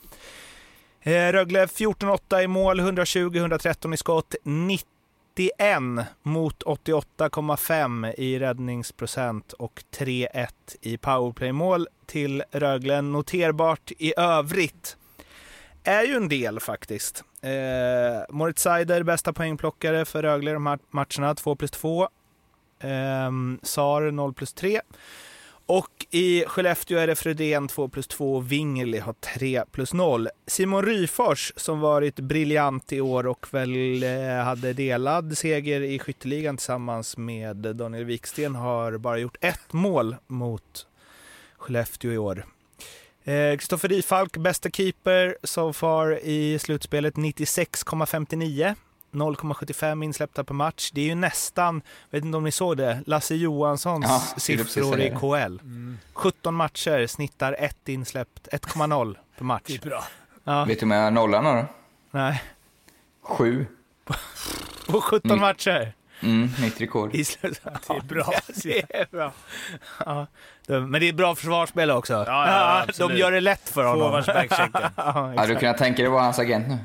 [1.07, 10.47] Eh, Rögle 14-8 i mål, 120-113 i skott, 91 mot 88,5 i räddningsprocent och 3-1
[10.81, 13.01] i powerplaymål till Rögle.
[13.01, 14.97] Noterbart i övrigt
[15.83, 17.23] är ju en del faktiskt.
[17.41, 22.03] Eh, Moritz Seider, bästa poängplockare för Rögle i de här matcherna, 2 plus 2.
[22.79, 23.31] Eh,
[23.63, 24.81] Sar 0 plus 3.
[25.67, 30.29] Och i Skellefteå är det Fredén 2 plus 2 och Wingerli har 3 plus 0.
[30.47, 36.57] Simon Ryfors som varit briljant i år och väl eh, hade delad seger i skytteligan
[36.57, 40.87] tillsammans med Daniel Wiksten har bara gjort ett mål mot
[41.57, 42.45] Skellefteå i år.
[43.23, 48.75] Eh, Kristoffer eh, Rifalk, bästa keeper so far i slutspelet, 96,59.
[49.15, 50.91] 0,75 insläppta per match.
[50.93, 55.09] Det är ju nästan, vet inte om ni såg det, Lasse Johanssons Ja, siffror i.
[55.19, 55.57] KL.
[56.13, 59.63] 17 matcher, snittar ett insläppt, 1,0 per match.
[59.67, 60.03] Det är bra.
[60.43, 61.65] Ja, Vet du hur många nollan har då?
[62.11, 62.43] nej.
[63.21, 63.65] Sju.
[64.87, 65.41] På 17 Mm.
[65.41, 67.15] matcher Mm, nytt rekord.
[67.15, 67.63] i slutet.
[67.87, 68.31] Det är bra.
[68.63, 69.31] Det är bra.
[70.05, 70.27] Ja,
[70.67, 72.13] de- men det är bra försvarsspel också.
[72.13, 72.23] ja,
[72.85, 73.17] de absolut.
[73.19, 74.01] gör det lätt för honom.
[74.23, 74.89] Forwardsbackchecken.
[75.37, 76.77] Ja, du kunnat tänka dig att vara hans agent nu?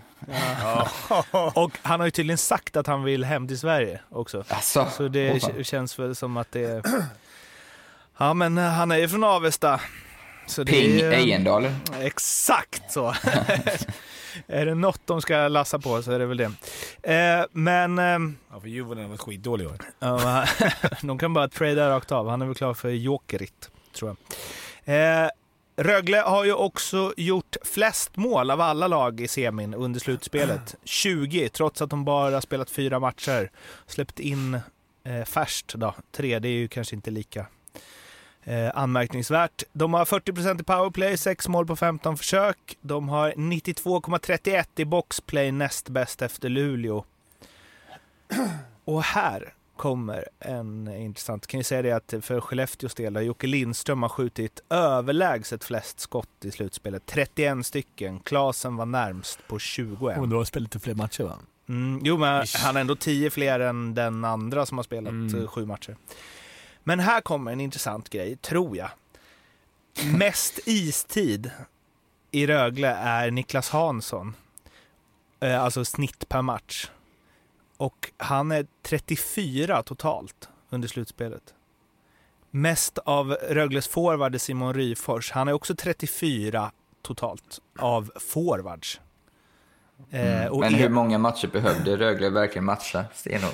[1.55, 4.45] Och han har ju tydligen sagt att han vill hem till Sverige också.
[4.49, 6.83] Alltså, Så det k- känns väl som att det är...
[8.19, 9.81] Ja, men eh, han är ju från Avesta.
[10.47, 11.77] Så det Ping är, Ejendalen.
[12.01, 13.09] Exakt så.
[14.47, 16.53] är det något de ska lassa på så är det väl det.
[17.15, 18.19] Eh, men eh,
[18.53, 19.79] Ja, för Juvonen har varit skitdålig i år.
[21.07, 22.29] de kan bara trada rakt av.
[22.29, 24.17] Han är väl klar för Jokerit, tror
[24.85, 25.25] jag.
[25.25, 25.31] Eh,
[25.83, 30.75] Rögle har ju också gjort flest mål av alla lag i semin under slutspelet.
[30.85, 33.51] 20, trots att de bara spelat fyra matcher.
[33.87, 34.61] Släppt in
[35.05, 36.39] eh, färskt då, tre.
[36.39, 37.47] Det är ju kanske inte lika
[38.45, 39.63] eh, anmärkningsvärt.
[39.73, 42.77] De har 40% i powerplay, 6 mål på 15 försök.
[42.81, 47.05] De har 92,31 i boxplay, näst bäst efter Luleå.
[48.85, 53.47] Och här kommer en intressant, kan ju säga det att för Skellefteås del har Jocke
[53.47, 57.03] Lindström har skjutit överlägset flest skott i slutspelet.
[57.07, 58.21] 31 stycken.
[58.21, 60.19] Klasen var närmst på 21.
[60.19, 61.39] Och du har spelat lite fler matcher va?
[61.69, 65.43] Mm, jo, men han har ändå 10 fler än den andra som har spelat Mm.
[65.43, 65.97] eh, sju matcher.
[66.85, 68.91] Men här kommer en intressant grej, tror jag.
[70.19, 71.51] Mest istid
[72.31, 74.35] i Rögle är Niklas Hansson.
[75.41, 76.91] Eh, alltså snitt per match.
[77.81, 81.55] Och han är 34 totalt under slutspelet.
[82.51, 85.31] Mest av Rögles forward är Simon Ryfors.
[85.31, 89.01] Han är också 34 totalt av forwards.
[90.11, 93.05] Eh, och Men hur många matcher behövde Rögle verkligen matcha?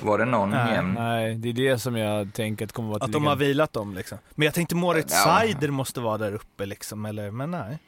[0.01, 0.93] Var det någon Nej, jämn?
[0.93, 3.93] Nej, det är det som jag tänker att kommer vara Att de har vilat dem
[3.93, 4.17] liksom.
[4.35, 5.39] Men jag tänkte Moritz Ja.
[5.39, 7.79] Seider måste vara där uppe liksom, eller, men nej.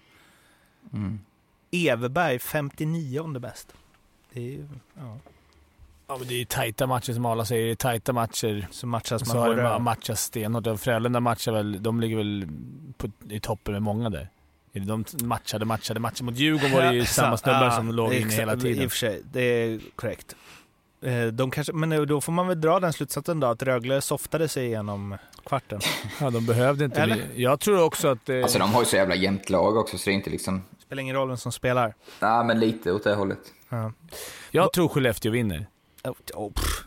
[0.94, 1.20] Mm.
[1.72, 3.74] Everberg 59 bäst.
[4.34, 5.18] Det är ju, ja.
[6.10, 7.66] Ja, men det är ju tajta matcher som alla säger.
[7.66, 8.68] Det är tajta matcher.
[8.72, 9.80] Så matchas man Så har hårdare.
[9.80, 10.68] matchas stenhårt.
[10.68, 12.48] Och Frölunda matchar väl, de ligger väl
[12.98, 14.30] på, i toppen med många där.
[14.74, 16.26] De matchade, matchade, matchade.
[16.26, 18.86] Mot Djurgården var det ju Ja, samma snubbar Ja, som låg inne hela I tiden.
[18.86, 20.36] och för sig, det är korrekt.
[21.02, 24.48] Eh, De kanske, men då får man väl dra den slutsatsen då, att Rögle softade
[24.48, 25.80] sig igenom kvarten.
[26.22, 27.16] Ja, de behövde inte Eller?
[27.16, 27.44] bli.
[27.44, 28.30] Jag tror också att...
[28.30, 30.62] Eh, Alltså de har ju så jävla jämnt lag också så det är inte liksom...
[30.86, 31.94] Spelar ingen roll vem som spelar.
[32.20, 33.40] Nej men lite åt det hållet.
[33.70, 33.92] Ja.
[34.52, 35.68] jag tror Skellefteå vinner.
[36.04, 36.86] Oh, oh, pff.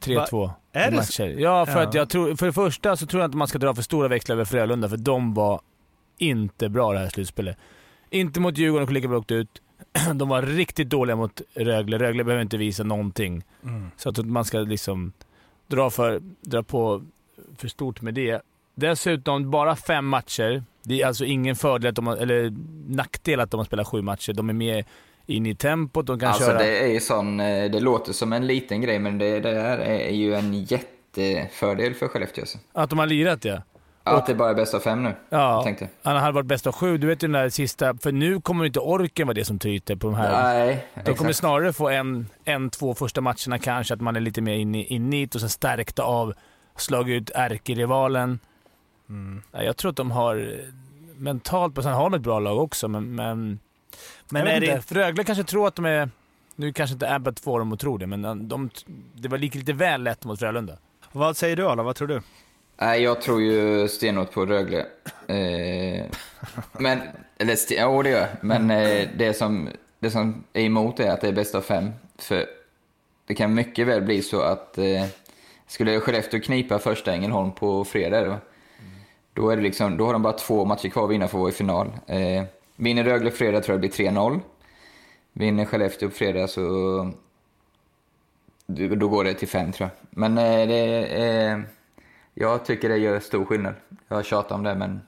[0.00, 1.34] 3-2 Är i det matcher.
[1.38, 1.88] Ja, för Ja.
[1.88, 2.36] att jag tror...
[2.36, 4.88] För det första så tror jag inte man ska dra för stora växlar över Frölunda,
[4.88, 5.60] för de var
[6.18, 7.56] inte bra det här slutspelet.
[8.10, 9.62] Inte mot Djurgården och lika bra ut.
[10.14, 11.98] De var riktigt dåliga mot Rögle.
[11.98, 13.44] Rögle behöver inte visa någonting.
[13.62, 13.90] Mm.
[13.96, 15.12] Så att man ska liksom
[15.66, 17.02] dra, för, dra på
[17.56, 18.42] för stort med det.
[18.74, 20.64] Dessutom, bara fem matcher.
[20.82, 22.54] Det är alltså ingen fördel, att de eller
[22.94, 24.32] nackdel att de har spelat sju matcher.
[24.32, 24.84] De är mer
[25.26, 26.58] inne i tempot, de kan Alltså köra...
[26.58, 29.78] det är ju sån, eh, det låter som en liten grej men det, det här
[29.78, 32.58] är ju en jättefördel för Skellefteå alltså.
[32.72, 33.62] Att de har lirat ja.
[34.04, 35.88] Att det bara är bäst av fem nu, Ja, tänkte.
[36.02, 36.98] han hade varit bäst av sju.
[36.98, 39.96] Du vet ju den där sista, för nu kommer inte orken vara det som tryter
[39.96, 40.42] på de här.
[40.42, 41.36] Nej, De kommer exakt.
[41.36, 45.12] snarare få en, en, två första matcherna kanske, att man är lite mer inne in
[45.12, 46.34] i det och sen stärkta av,
[46.76, 48.38] slagit ut ärkerivalen.
[49.08, 49.42] Mm.
[49.52, 50.74] Ja, Jag tror att de har eh,
[51.16, 53.14] mentalt, och sen har de ett bra lag också, men...
[53.14, 53.58] Men,
[54.28, 56.10] Men är det för Rögle kanske tror att de är...
[56.56, 58.70] Nu kanske inte Abbott får dem att tro det, men de,
[59.14, 60.78] det var lika lite väl lätt mot Frölunda.
[61.12, 62.22] Vad säger du Arla, vad tror du?
[62.76, 64.86] Nej, jag tror ju stenhårt på Rögle.
[65.26, 66.04] Eh,
[66.72, 67.00] men,
[67.38, 68.28] eller ja det gör jag.
[68.40, 71.90] Men eh, det, som, det som är emot är att det är bäst av fem.
[72.18, 72.46] För
[73.26, 75.04] det kan mycket väl bli så att eh,
[75.66, 78.36] skulle Skellefteå knipa första Ängelholm på fredag, då,
[79.34, 81.40] då, är det liksom, då har de bara två matcher kvar att vinna för att
[81.40, 81.92] vara i final.
[82.82, 84.40] Eh, vinner Rögle fredag tror jag det blir 3-0.
[85.32, 87.12] Vinner Skellefteå på fredag så
[88.66, 90.08] då går det till fem tror jag.
[90.10, 91.64] Men eh, det är...
[92.34, 93.74] Jag tycker det gör stor skillnad.
[94.08, 95.00] Jag har tjatat om det, men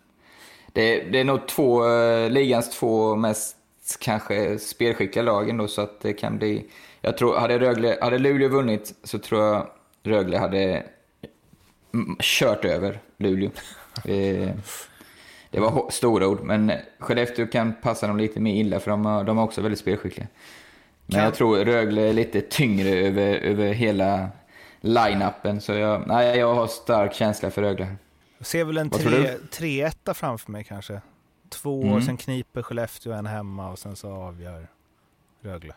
[0.72, 3.56] det, det är nog två, eh, ligans två mest
[3.98, 6.66] kanske spelskickliga lag ändå, så att det kan bli...
[7.00, 9.66] Jag tror, hade, Rögle, hade Luleå vunnit så tror jag
[10.02, 10.86] Rögle hade
[12.20, 13.50] kört över Luleå.
[14.04, 14.52] Det,
[15.54, 19.24] det var stora ord, men Skellefteå kan passa dem lite mer illa för de, har-
[19.24, 20.26] de är också väldigt spelskickliga.
[21.06, 24.28] Men Kan- jag tror Rögle är lite tyngre över, över hela
[24.80, 27.96] line-upen, så jag, nej, jag har stark känsla för Rögle.
[28.38, 31.00] Jag ser väl en Vad tror tre- 3-1 framför mig kanske.
[31.48, 32.02] Två, Mm.
[32.02, 34.68] sen kniper Skellefteå en hemma och sen så avgör
[35.42, 35.74] Rögle.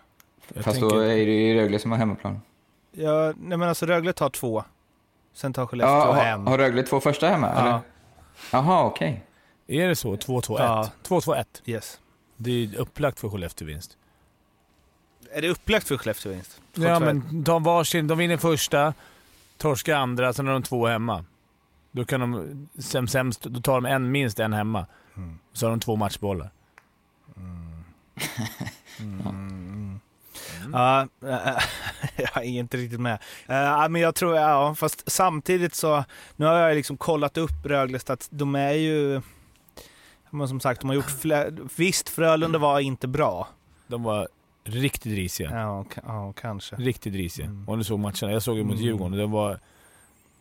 [0.54, 2.42] Jag Fast tänker- då är det ju Rögle som har hemmaplan.
[2.92, 4.64] Ja, nej men alltså Rögle tar två.
[5.34, 6.48] Sen tar Skellefteå Ja, en.
[6.48, 7.52] har Rögle två första hemma?
[7.56, 7.62] Ja.
[7.62, 7.80] eller?
[8.52, 9.24] Jaha, okej.
[9.68, 10.16] Är det så?
[10.16, 10.56] 2-2-1?
[10.60, 10.92] Ja.
[11.04, 11.46] 2-2-1.
[11.66, 12.00] Yes.
[12.38, 13.98] Det är upplagt för Skellefteå-vinst.
[15.32, 16.62] Är det upplagt för Skellefteå vinst?
[16.74, 18.08] Ja, men de varsin.
[18.08, 18.94] De vinner första,
[19.58, 21.26] torskar andra, sen har de två hemma.
[21.92, 24.86] Då kan de, sämst, sämst, då tar de en, minst en hemma.
[25.16, 25.40] Mm.
[25.54, 26.50] Så har de två matchbollar.
[30.74, 31.08] Ja,
[32.16, 33.20] jag är inte riktigt med.
[33.50, 36.04] Uh, men jag tror, ja, fast samtidigt så,
[36.36, 39.22] nu har jag liksom kollat upp Rögle stats, de är ju,
[40.30, 43.48] men som sagt, de har gjort flera, visst Frölunda var inte bra.
[43.88, 44.28] De var
[44.64, 45.52] riktigt risiga.
[45.52, 46.76] Ja, ja kanske.
[46.76, 47.46] Riktigt risiga.
[47.46, 47.70] Mm.
[47.70, 48.32] Om du såg matcherna.
[48.32, 48.86] Jag såg ju mot Mm.
[48.86, 49.60] Djurgården och det var...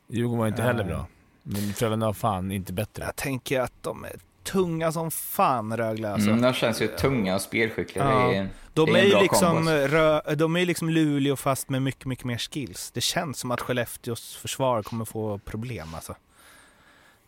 [0.08, 0.92] Djurgården var inte heller Nej.
[0.94, 1.06] bra.
[1.42, 3.04] Men Frölunda var fan inte bättre.
[3.04, 6.30] Jag tänker att de är tunga som fan Rögle alltså.
[6.30, 8.04] Mm, de känns ju tunga och spelskickliga.
[8.04, 8.28] Ja.
[8.28, 9.72] Det är, De det är ju bra liksom, alltså.
[9.72, 12.90] rö, de är ju liksom Luleå fast med mycket, mycket mer skills.
[12.90, 16.14] Det känns som att Skellefteås försvar kommer få problem alltså.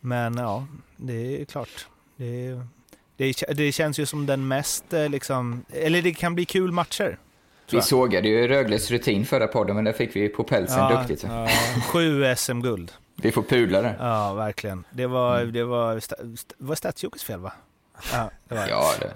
[0.00, 0.66] Men ja,
[0.96, 1.86] det är klart.
[2.18, 2.60] Det,
[3.16, 7.18] det, det känns ju som den mest eh, liksom, eller det kan bli kul matcher.
[7.70, 11.20] Vi sågade ju Rögles rutin förra podden, men där fick vi på pälsen Ja, duktigt.
[11.20, 11.46] Så.
[11.92, 12.92] Sju SM-guld.
[13.16, 13.94] Vi får pudla det.
[13.98, 14.84] Ja, verkligen.
[14.90, 17.52] Det var, det var, sta- var Stadsjokes fel va?
[18.12, 18.70] Ja, det var det.
[18.70, 19.12] Ja, det.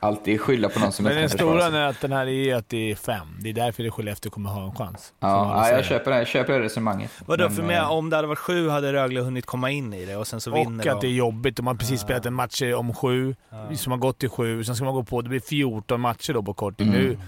[0.00, 1.70] Alltid skylla på någon som Men inte den kan stora sig.
[1.72, 3.26] nöten här är att det är fem.
[3.40, 5.12] Det är därför det Skellefteå kommer ha en chans.
[5.20, 7.10] Ja, ja, jag köper det, jag köper det resonemanget.
[7.26, 9.94] Vadå, Men, för mig, eh, om det hade varit sju hade Rögle hunnit komma in
[9.94, 11.14] i det och sen så vinner Och att det är de.
[11.16, 11.56] jobbigt.
[11.56, 12.04] De har precis Ja.
[12.06, 13.76] spelat en match om sju, Ja.
[13.76, 14.64] som har gått till sju.
[14.64, 16.88] Sen ska man gå på, det blir 14 matcher då på kort tid.
[16.88, 17.00] Mm.
[17.00, 17.18] Nu,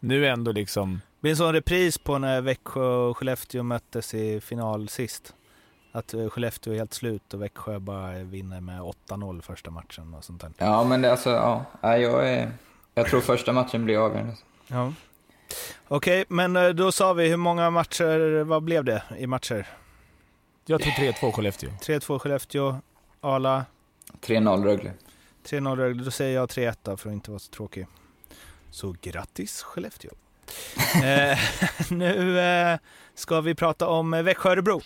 [0.00, 0.94] nu ändå liksom...
[0.94, 5.34] Det blir en sån repris på när Växjö och Skellefteå möttes i final sist.
[5.96, 10.24] Att eh, Skellefteå är helt slut och Växjö bara vinner med 8-0 första matchen och
[10.24, 10.52] sånt där.
[10.58, 11.64] Ja, men det, alltså, ja.
[11.80, 12.52] ja, Jag, är,
[12.94, 14.34] jag tror första matchen blir avgörande.
[14.66, 14.92] Ja.
[15.88, 19.66] Okej, men eh, då sa vi hur många matcher, vad blev det i matcher?
[20.66, 21.70] Jag tror 3-2 Skellefteå.
[21.70, 22.76] 3-2 Skellefteå,
[23.20, 23.64] Ala,
[24.20, 24.92] 3-0 Rögle.
[25.44, 26.04] 3-0 Rögle.
[26.04, 27.86] Då säger jag 3-1 då, för att inte vara så tråkig.
[28.70, 30.10] Så grattis Skellefteå.
[31.04, 31.38] eh,
[31.90, 32.78] nu eh,
[33.14, 34.80] ska vi prata om Växjö-Örebro.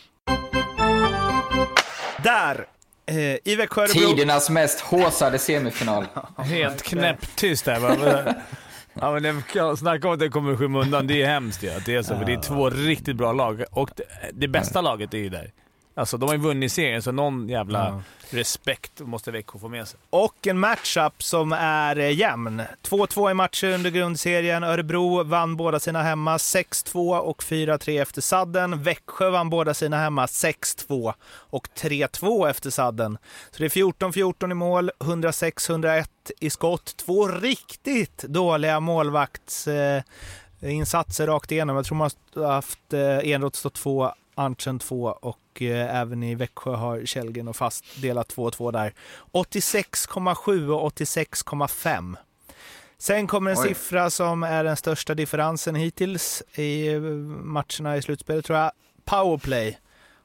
[2.23, 2.67] Där!
[3.07, 4.15] Eh, I Växjö-Örebro.
[4.17, 6.07] Tidernas mest håsade semifinal.
[6.37, 7.81] Helt knäpptyst där.
[7.81, 8.35] va?
[8.95, 11.07] Ja, men det, snacka om att det kommer i skymundan.
[11.07, 13.65] Det är hemskt ju att det är så, för det är två riktigt bra lag.
[13.71, 15.51] Och det, det bästa laget är ju där.
[15.95, 18.03] Alltså, de har ju vunnit serien, så någon jävla Ja.
[18.39, 20.01] respekt måste Växjö få med sig.
[20.11, 22.63] Och en matchup som är eh, jämn.
[22.83, 24.65] 2-2 i matcher under grundserien.
[24.65, 28.83] Örebro vann båda sina hemma 6-2 och 4-3 efter sadden.
[28.83, 33.19] Växjö vann båda sina hemma 6-2 och 3-2 efter sadden.
[33.51, 36.07] Så det är 14-14 i mål, 106-101
[36.41, 36.95] i skott.
[36.97, 40.05] Två riktigt dåliga målvaktsinsatser
[40.63, 41.77] eh, insatser rakt igenom.
[41.77, 46.35] Jag tror man har haft eh, Enroth stått två, Arntzen två och eh, även i
[46.35, 48.95] Växjö har Källgren och Fast delat 2-2 där.
[49.33, 52.17] 86,7 och 86,5.
[52.99, 53.69] Sen kommer en Oj.
[53.69, 58.73] siffra som är den största differensen hittills i eh, matcherna i slutspelet tror jag.
[59.05, 59.79] Powerplay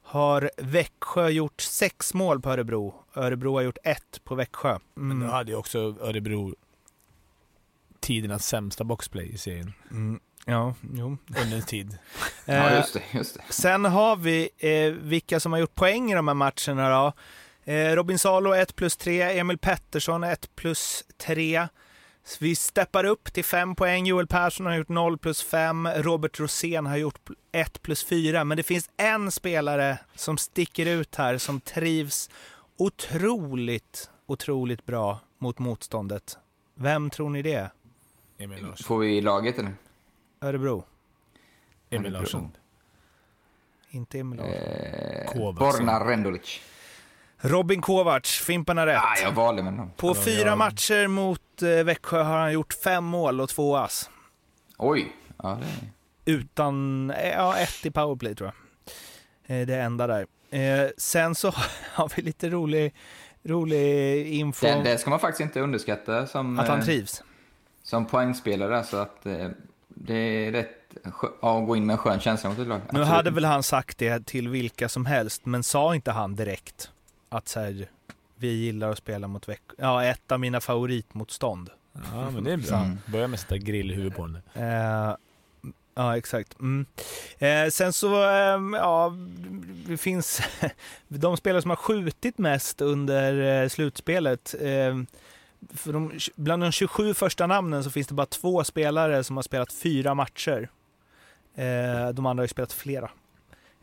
[0.04, 2.94] har Växjö gjort sex mål på Örebro.
[3.16, 4.80] Örebro har gjort ett på Växjö.
[4.94, 5.28] Men Mm.
[5.28, 6.56] då hade ju också Örebro
[8.00, 9.74] tidernas sämsta boxplay i serien.
[9.92, 10.20] Mm.
[10.46, 11.18] Ja, jo.
[11.42, 11.98] Under tid.
[12.46, 13.02] Ja, Eh, just det.
[13.12, 13.42] Just det.
[13.54, 17.14] Sen har vi eh, vilka som har gjort poäng i de här matcherna då.
[17.72, 21.68] Eh, Robin Salo 1 plus 3, Emil Pettersson 1 plus 3.
[22.40, 24.06] Vi steppar upp till 5 poäng.
[24.06, 25.88] Joel Persson har gjort 0 plus 5.
[25.96, 28.44] Robert Rosén har gjort 1 plus 4.
[28.44, 32.30] Men det finns en spelare som sticker ut här som trivs
[32.78, 36.38] otroligt, otroligt bra mot motståndet.
[36.76, 37.70] Vem tror ni det är?
[38.84, 39.74] Får vi laget eller?
[40.42, 40.84] Örebro?
[41.90, 42.52] Emil Larsson.
[43.90, 44.54] Inte Emil Larsson.
[45.48, 45.54] Eh.
[45.54, 46.62] Borna Rendulic.
[47.38, 49.00] Robin Kovacs, Fimpen har rätt.
[49.04, 49.92] Ah, jag valde med honom.
[49.98, 53.76] På Ja, fyra jag- matcher mot eh, Växjö har han gjort fem mål och två
[53.78, 54.10] ass.
[54.78, 55.16] Oj.
[55.44, 55.60] Ja,
[56.26, 56.32] det...
[56.32, 58.52] Utan, eh, ja, ett i powerplay tror
[59.46, 59.62] jag.
[59.62, 60.28] Eh, det enda där.
[60.50, 61.54] Eh, sen så
[61.94, 62.94] har vi lite rolig,
[63.44, 67.24] rolig info Den, det ska man faktiskt inte underskatta som, att han trivs.
[67.84, 68.84] som poängspelare.
[68.84, 69.26] Så att
[70.08, 70.70] det är rätt
[71.42, 72.82] ja, att gå in med en skön känsla mot ett lag.
[72.92, 76.92] Nu hade väl han sagt det till vilka som helst, men sa inte han direkt
[77.30, 77.88] att så här,
[78.36, 79.76] vi gillar att spela mot Växjö.
[79.78, 81.70] Ja, ett av mina favoritmotstånd.
[82.14, 82.78] Ja, men det är bra.
[82.78, 82.98] Mm.
[83.06, 84.42] Börja med att sätta grill i huvudet på den.
[84.54, 85.16] Eh,
[85.96, 86.60] ja, exakt.
[86.60, 86.86] Mm.
[87.38, 89.14] Eh, sen så, eh, ja,
[89.88, 90.42] det finns
[91.08, 94.56] de spelare som har skjutit mest under eh, slutspelet.
[95.74, 99.44] För de, bland de 27 första namnen så finns det bara två spelare som har
[99.44, 100.70] spelat fyra matcher.
[101.56, 103.10] Eh, de andra har ju spelat flera.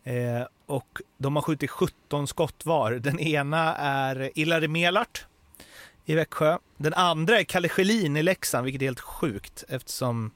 [0.05, 2.93] Eh, och de har skjutit 17 skott var.
[2.93, 5.27] Den ena är Ilari Melart
[6.05, 6.59] i Växjö.
[6.77, 10.31] Den andra är Kalle Schelin i Leksand, vilket är helt sjukt eftersom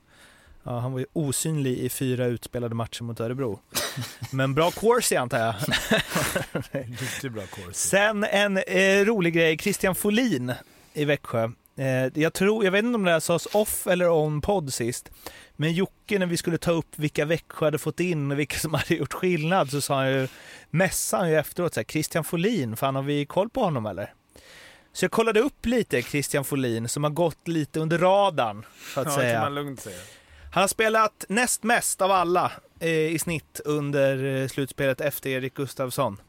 [0.62, 3.60] ja, han var ju osynlig i fyra utspelade matcher mot Örebro.
[4.30, 5.54] Men bra corsi antar jag.
[6.90, 7.88] Riktigt bra course.
[7.88, 10.52] Sen en eh, rolig grej, Christian Folin
[10.96, 11.50] i Växjö.
[11.78, 15.10] Eh, jag, tror, jag vet inte om det här sades off eller on podd sist,
[15.56, 18.74] men Jocke när vi skulle ta upp vilka Växjö hade fått in och vilka som
[18.74, 20.28] hade gjort skillnad så sa han ju,
[20.70, 24.12] mässade han ju efteråt så här, Christian Folin, fan har vi koll på honom eller?
[24.92, 29.06] Så jag kollade upp lite Christian Folin som har gått lite under radarn så att
[29.06, 29.32] Ja, säga.
[29.32, 30.00] kan man lugnt säga.
[30.52, 35.54] Han har spelat näst mest av alla eh, i snitt under eh, slutspelet efter Erik
[35.54, 36.20] Gustafsson.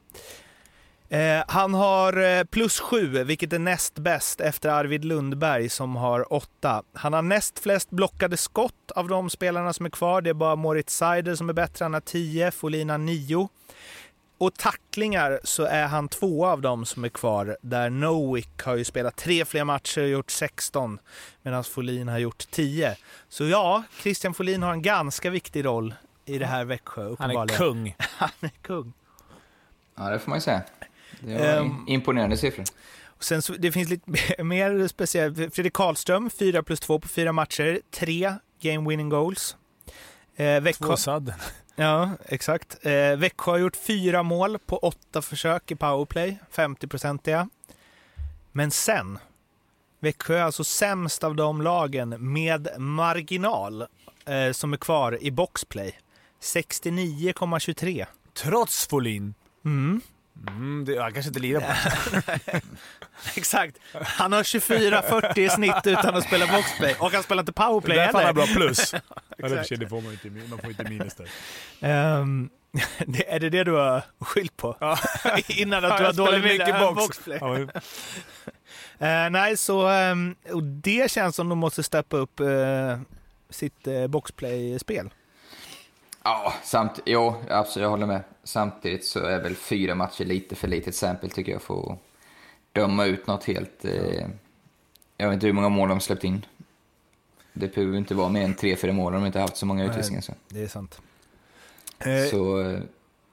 [1.09, 6.33] Eh, han har eh, plus sju, vilket är näst bäst efter Arvid Lundberg som har
[6.33, 6.83] åtta.
[6.93, 10.21] Han har näst flest blockade skott av de spelarna som är kvar.
[10.21, 11.85] Det är bara Moritz Seider som är bättre.
[11.85, 13.49] Han har tio, Folin har nio.
[14.39, 17.57] Och tacklingar så är han två av dem som är kvar.
[17.61, 20.99] Där Nowick har ju spelat tre fler matcher och gjort 16
[21.41, 22.95] medan Folin har gjort 10.
[23.29, 25.93] Så ja, Christian Folin har en ganska viktig roll
[26.25, 27.95] i det här Växjö Han är kung.
[27.99, 28.93] Han är kung.
[29.95, 30.61] Ja, det får man ju säga.
[31.19, 31.85] Det Ehm.
[31.87, 32.65] imponerande siffror.
[33.05, 34.11] Och sen så, det finns lite
[34.43, 35.37] mer speciellt.
[35.55, 37.79] Fredrik Karlström, 4 plus 2 på fyra matcher.
[37.91, 39.55] Tre game winning goals.
[40.35, 41.35] Eh, Växjö, Två sadden.
[41.75, 42.85] ja, exakt.
[42.85, 47.49] Eh, Växjö har gjort fyra mål på åtta försök i powerplay, 50-procentiga.
[48.51, 49.19] Men sen,
[49.99, 53.81] Växjö är alltså sämst av de lagen med marginal
[54.25, 55.95] eh, som är kvar i boxplay.
[56.41, 58.05] 69,23.
[58.33, 59.33] Trots Folin.
[59.65, 60.01] Mm.
[60.47, 62.59] Mm, det, jag kanske inte lirar på
[63.35, 63.77] Exakt.
[63.93, 66.95] Han har 24-40 i snitt utan att spela boxplay.
[66.99, 67.53] Och han spelar inte det.
[67.53, 68.53] powerplay Därför han har heller.
[68.55, 68.93] bra plus.
[69.37, 70.29] Eller för sig, det får man inte.
[70.29, 71.27] Man får inte minus där.
[71.79, 72.49] Ehm,
[73.07, 74.97] det, är det det du har skyllt på?
[75.47, 76.95] Innan att du har dålig mycket box.
[76.95, 77.37] boxplay?
[77.41, 77.69] Ja, men-
[78.99, 82.99] Eh, nej, så ehm, och det känns som de måste steppa upp eh,
[83.49, 85.09] sitt uh, boxplay-spel.
[86.27, 88.23] Ja, samt, jo, absolut, jag håller med.
[88.43, 91.99] Samtidigt så är väl fyra matcher lite för litet sample tycker jag för att
[92.71, 93.85] döma ut något helt...
[93.85, 94.27] Eh,
[95.17, 96.45] jag vet inte hur många mål de släppt in.
[97.53, 99.85] Det behöver inte vara mer än tre, fyra mål om de inte haft så många
[99.85, 100.21] utvisningar.
[100.21, 101.01] Så, Det är sant.
[101.99, 102.79] Eh, så eh,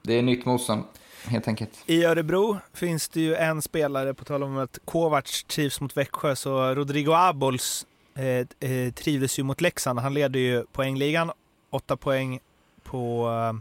[0.01, 0.83] det är nytt motstånd,
[1.25, 1.71] helt enkelt.
[1.85, 6.35] I Örebro finns det ju en spelare, på tal om att Kovacs trivs mot Växjö,
[6.35, 9.99] så Rodrigo Abols eh, eh, trivdes ju mot Leksand.
[9.99, 11.31] Han leder ju poängligan,
[11.69, 12.39] åtta poäng
[12.85, 13.59] på, eh,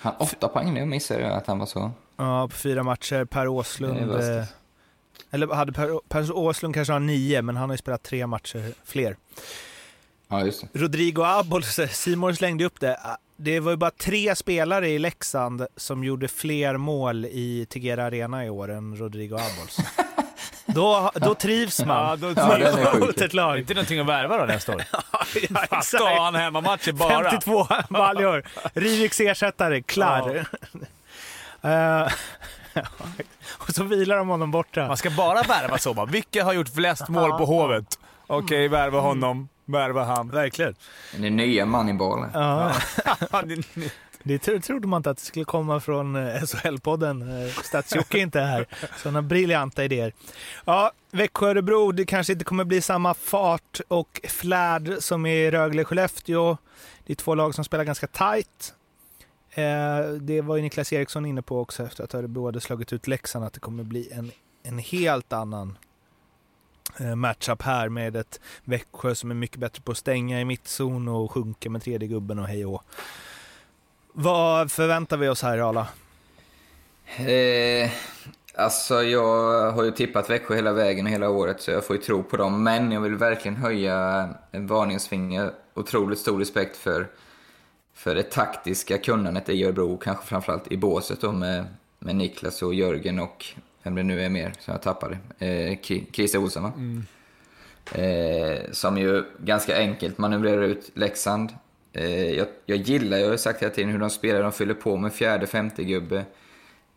[0.00, 1.90] Han åtta poäng nu, missade jag att han var så.
[2.16, 3.24] ja, på fyra matcher.
[3.24, 4.44] Per Åslund, eh,
[5.30, 8.72] eller hade per, per Åslund kanske har nio, men han har ju spelat tre matcher
[8.84, 9.16] fler.
[10.28, 10.78] Ja, just det.
[10.80, 12.98] Rodrigo Abols, Simon slängde upp det.
[13.36, 18.44] Det var ju bara tre spelare i Leksand som gjorde fler mål i Tegera Arena
[18.46, 19.78] i år än Rodrigo Abols.
[20.74, 22.08] då, då trivs man.
[22.08, 23.00] Ja, då Ja, den är sjuk.
[23.00, 23.58] mot ett lag.
[23.58, 24.84] Inte någonting att värva då nästa år?
[24.92, 25.00] ja,
[25.48, 26.04] Fatta exakt.
[26.18, 27.30] han hemmamatcher bara.
[27.30, 28.42] 52 baljor.
[28.74, 30.46] Riviks ersättare, klar.
[31.62, 32.06] Eh,
[33.58, 34.86] och så vilar de honom borta.
[34.86, 36.06] Man ska bara värva så bara.
[36.06, 37.98] Vilka har gjort flest mål på Hovet?
[38.26, 39.48] Okej, värva honom.
[39.64, 40.28] Värva han.
[40.30, 40.74] Verkligen.
[41.16, 42.30] Den nya man i bollen.
[42.34, 42.72] Ja,
[43.44, 43.90] Det-
[44.28, 47.30] det trodde man inte att det skulle komma från SHL-podden.
[47.30, 48.66] Eh, eh stats är inte här.
[48.96, 50.12] Sådana briljanta idéer.
[50.64, 56.56] Ja, Växjö-Örebro, det kanske inte kommer bli samma fart och flärd som i Rögle-Skellefteå.
[57.06, 58.74] Det är två lag som spelar ganska tajt.
[59.50, 63.06] Eh, det var ju Niklas Eriksson inne på också efter att Örebro hade slagit ut
[63.06, 64.30] Leksand, att det kommer bli en,
[64.62, 65.78] en helt annan
[67.00, 71.08] eh, matchup här med ett Växjö som är mycket bättre på att stänga i mittzon
[71.08, 72.84] och sjunka med tredje gubben och hej och.
[74.20, 75.86] Vad förväntar vi oss här Arla?
[77.16, 77.90] Eh,
[78.54, 82.02] alltså jag har ju tippat Växjö hela vägen och hela året så jag får ju
[82.02, 82.62] tro på dem.
[82.62, 85.52] Men jag vill verkligen höja en varningsfinger.
[85.74, 87.08] Otroligt stor respekt för,
[87.94, 91.64] för det taktiska kunnandet i Örebro, kanske framförallt i båset då med,
[91.98, 93.46] med Niklas och Jörgen och
[93.82, 95.18] vem det nu är mer som jag tappade.
[95.38, 95.78] Eh,
[96.12, 96.72] Christer Olsson va?
[98.02, 101.52] Eh, som ju ganska enkelt manövrerar ut Leksand.
[101.92, 104.42] Eh, jag, jag gillar, jag har sagt hela tiden, hur de spelar.
[104.42, 106.24] De fyller på med fjärde, femte gubbe.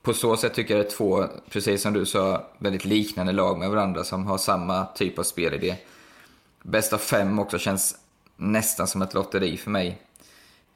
[0.01, 3.59] på så sätt tycker jag det är två, precis som du sa, väldigt liknande lag
[3.59, 5.75] med varandra som har samma typ av spelidé.
[6.63, 7.95] Bäst av fem också känns
[8.37, 10.01] nästan som ett lotteri för mig.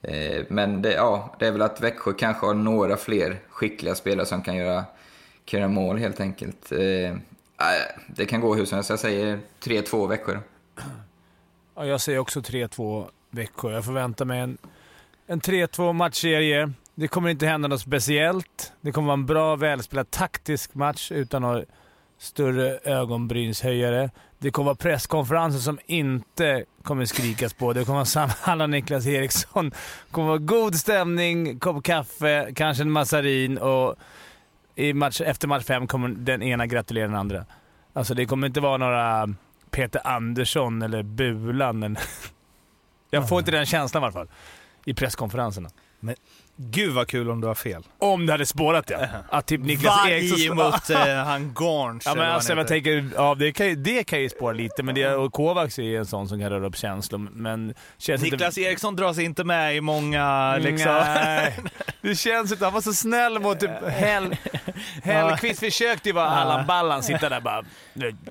[0.01, 4.25] Eh, men det, ja, det är väl att Växjö kanske har några fler skickliga spelare
[4.25, 4.85] som kan göra,
[5.45, 6.71] kan göra mål helt enkelt.
[6.71, 7.15] Eh,
[8.07, 8.89] det kan gå hur som helst.
[8.89, 10.39] Jag säger 3-2 Växjö.
[11.75, 13.71] Ja, jag säger också 3-2 Växjö.
[13.71, 14.57] Jag förväntar mig en,
[15.27, 16.71] en 3-2 matchserie.
[16.95, 18.73] Det kommer inte hända något speciellt.
[18.81, 21.63] Det kommer vara en bra, välspelad taktisk match utan några
[22.17, 24.09] större ögonbrynshöjare.
[24.37, 27.73] Det kommer vara presskonferenser som inte kommer skrikas på.
[27.73, 29.69] Det kommer vara Sam Niklas Eriksson.
[29.69, 33.95] Det kommer vara god stämning, kopp kaffe, kanske en massarin och
[34.75, 37.45] i match, efter match fem kommer den ena gratulera den andra.
[37.93, 39.29] Alltså det kommer inte vara några
[39.71, 41.97] Peter Andersson eller Bulan.
[43.15, 44.27] Jag får inte den känslan i alla fall.
[44.85, 45.69] I presskonferenserna.
[46.57, 47.83] Gud vad kul om du har fel.
[47.97, 48.99] Om det hade spårat ja.
[49.29, 50.57] Att typ Niklas Varg Eriksson...
[50.57, 52.05] mot eh, han Garns.
[52.05, 54.83] Ja, men alltså, han jag tänker, ja, det, kan ju, det kan ju spåra lite,
[54.83, 57.19] men det, och Kovacs är en sån som kan röra upp känslor.
[57.19, 60.91] Men känns Niklas inte, Eriksson dras inte med i många liksom.
[60.91, 61.59] Nej,
[62.01, 62.65] det känns inte.
[62.65, 64.35] Han var så snäll mot typ Hell,
[65.03, 67.65] Hellqvist försökte ju vara Allan Ballan, sitta där bara...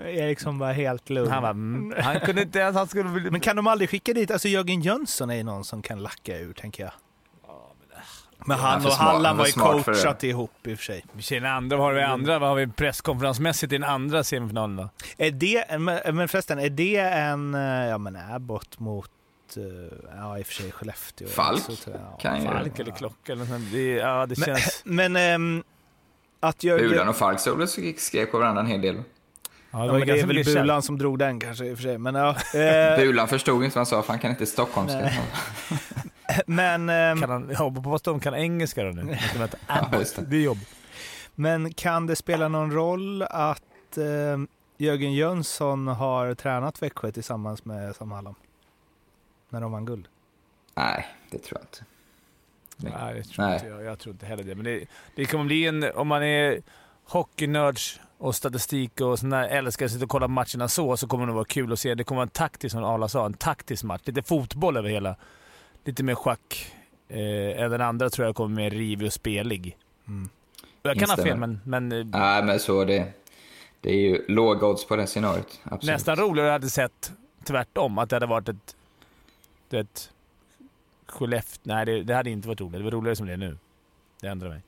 [0.04, 1.30] Eriksson var helt lugn.
[1.30, 2.76] Han, bara, mm, han kunde inte ens...
[2.76, 5.82] Han skulle, Men kan de aldrig skicka dit, alltså Jörgen Jönsson är ju någon som
[5.82, 6.92] kan lacka ur tänker jag.
[8.46, 11.04] Men Han och smart- Halland var ju coachat ihop i och för sig.
[11.40, 12.38] Den andra, vad har vi andra?
[12.38, 14.88] Vad har vi presskonferensmässigt i den andra semifinalen då?
[15.18, 19.10] Är det, men men förresten, är det en, eh, ja men Abbott mot,
[19.56, 19.62] eh,
[20.18, 21.28] ja i och för sig Skellefteå.
[21.28, 22.18] Falk Så jag, ja.
[22.20, 23.72] kan ju- Falk eller Klocka eller sånt.
[23.72, 24.82] det, Ja, det Men, känns...
[24.84, 25.62] men ehm,
[26.40, 26.88] att Jörgen...
[26.90, 28.94] Bulan och Falk och skrek på varandra en hel del.
[28.96, 29.02] Ja,
[29.78, 31.82] det Ja, var men det är väl Bulan som drog den kanske i och för
[31.82, 31.98] sig.
[31.98, 35.10] Men, ja, eh, Bulan förstod inte vad han sa, för han kan inte stockholmska.
[36.46, 39.18] Men, ehm, Kan han, jag hoppas de kan engelska då nu.
[39.92, 40.36] Just det.
[40.36, 40.58] Är jobb.
[41.34, 44.38] men kan det spela någon roll att eh,
[44.76, 48.34] Jörgen Jönsson har tränat Växjö tillsammans med Sam Hallam?
[49.48, 50.08] När de vann guld?
[50.74, 51.84] Nej, det tror jag inte.
[52.76, 53.54] Nej, det tror Nej.
[53.54, 53.84] inte jag.
[53.84, 54.54] Jag tror inte heller det.
[54.54, 55.92] Men det, det kommer bli en...
[55.94, 56.62] Om man är
[57.04, 61.26] hockeynörds och statistik och sån där, älskar att sitta och kolla matcherna så, så kommer
[61.26, 61.94] det vara kul att se.
[61.94, 64.02] Det kommer vara en taktisk, som Arla sa, en taktisk match.
[64.04, 65.16] Lite fotboll över hela.
[65.84, 66.72] Lite mer schack.
[67.08, 69.76] Eh, än den andra tror jag kommer mer rivig och spelig.
[70.08, 70.28] Mm.
[70.82, 71.58] Jag kan ha fel, Instämmer.
[71.64, 73.12] men, men eh, Nej, men så det...
[73.80, 75.60] Det är ju låga odds på det scenariot.
[75.62, 75.94] Absolut.
[75.94, 77.12] nästan roligare hade sett
[77.44, 77.98] tvärtom.
[77.98, 78.76] Att det hade varit ett...
[79.70, 80.10] ett
[81.06, 81.74] Skellefteå...
[81.74, 82.78] Nej, det, det hade inte varit roligt.
[82.78, 83.58] Det var roligare som det är nu.
[84.20, 84.60] Det ändrar mig.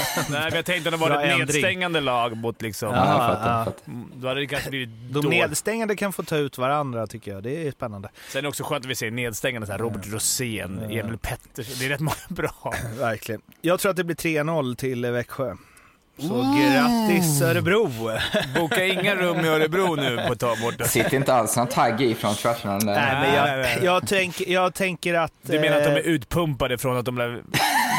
[0.30, 2.88] Nej, men jag tänkte att det var ett nedstängande lag mot liksom...
[2.94, 3.72] Ja, Ja, fattar.
[3.86, 3.92] ja.
[3.92, 5.30] Mm, Då hade det kanske blivit De dåligt.
[5.30, 7.42] nedstängande kan få ta ut varandra tycker jag.
[7.42, 8.08] Det är spännande.
[8.28, 10.78] Sen är det också skönt att vi ser nedstängande så här Robert Rosén.
[10.90, 11.74] Emil Pettersson.
[11.78, 12.74] Det är rätt många bra.
[12.98, 13.40] Verkligen.
[13.60, 15.54] Jag tror att det blir 3-0 till Växjö.
[16.18, 17.90] Så grattis Örebro!
[18.54, 20.84] Boka inga rum i Örebro nu på ett tag borta.
[20.84, 22.78] Sitter inte alls någon tagg i från där.
[22.78, 25.32] Nej, men jag, jag, tänk, jag tänker att...
[25.42, 27.42] Du menar att de är eh, utpumpade från att de blev,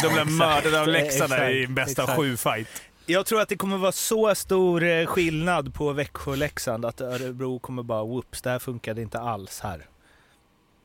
[0.03, 2.20] de blev mördade av Leksand i bästa exakt.
[2.20, 2.68] sju-fight?
[3.05, 7.01] Jag tror att det kommer vara så stor eh, skillnad på Växjö och Leksand att
[7.01, 9.86] Örebro kommer bara whoops, det här funkade inte alls här.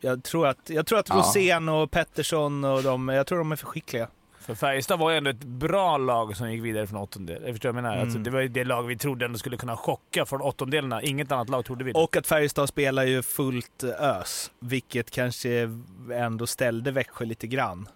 [0.01, 1.14] Jag tror att, jag tror att Ja.
[1.14, 4.09] Rosén och Pettersson och de, jag tror de är för skickliga.
[4.49, 7.42] För Färjestad var ju ändå ett bra lag som gick vidare från åttondel.
[7.44, 7.94] Jag förstår vad jag menar.
[7.96, 8.05] Mm.
[8.05, 11.03] Alltså, det var ju det lag vi trodde ändå skulle kunna chocka från åttondelarna.
[11.03, 11.99] Inget annat lag trodde vi det.
[11.99, 15.80] Och att Färjestad spelar ju fullt ös, vilket kanske
[16.12, 17.88] ändå ställde Växjö lite grann.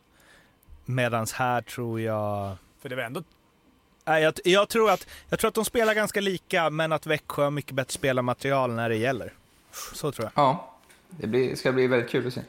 [0.85, 2.57] Medans här tror jag...
[2.83, 3.23] För det var ändå...
[4.05, 7.45] Nej, jag, jag, tror att, jag tror att de spelar ganska lika, men att Växjö
[7.45, 9.33] har mycket bättre spelarmaterial när det gäller.
[9.95, 10.45] Så tror jag.
[10.45, 10.79] Ja,
[11.11, 12.41] det blir, ska bli väldigt kul att se.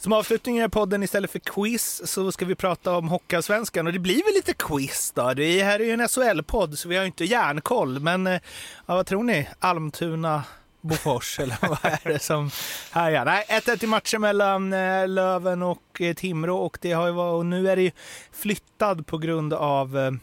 [0.00, 3.98] Som avslutning i podden istället för quiz så ska vi prata om Hockeyallsvenskan och det
[3.98, 5.34] blir väl lite quiz då.
[5.34, 8.40] Det här är ju en SHL-podd så vi har ju inte järnkoll men eh,
[8.86, 9.48] ja, vad tror ni?
[9.58, 10.44] Almtuna,
[10.80, 12.50] Bofors eller vad är det som
[12.90, 13.24] härjar?
[13.24, 17.38] Nej, 1-1 i matchen mellan eh, Löven och eh, Timrå och, det har ju varit,
[17.38, 17.90] och nu är det ju
[18.32, 20.18] flyttad på grund av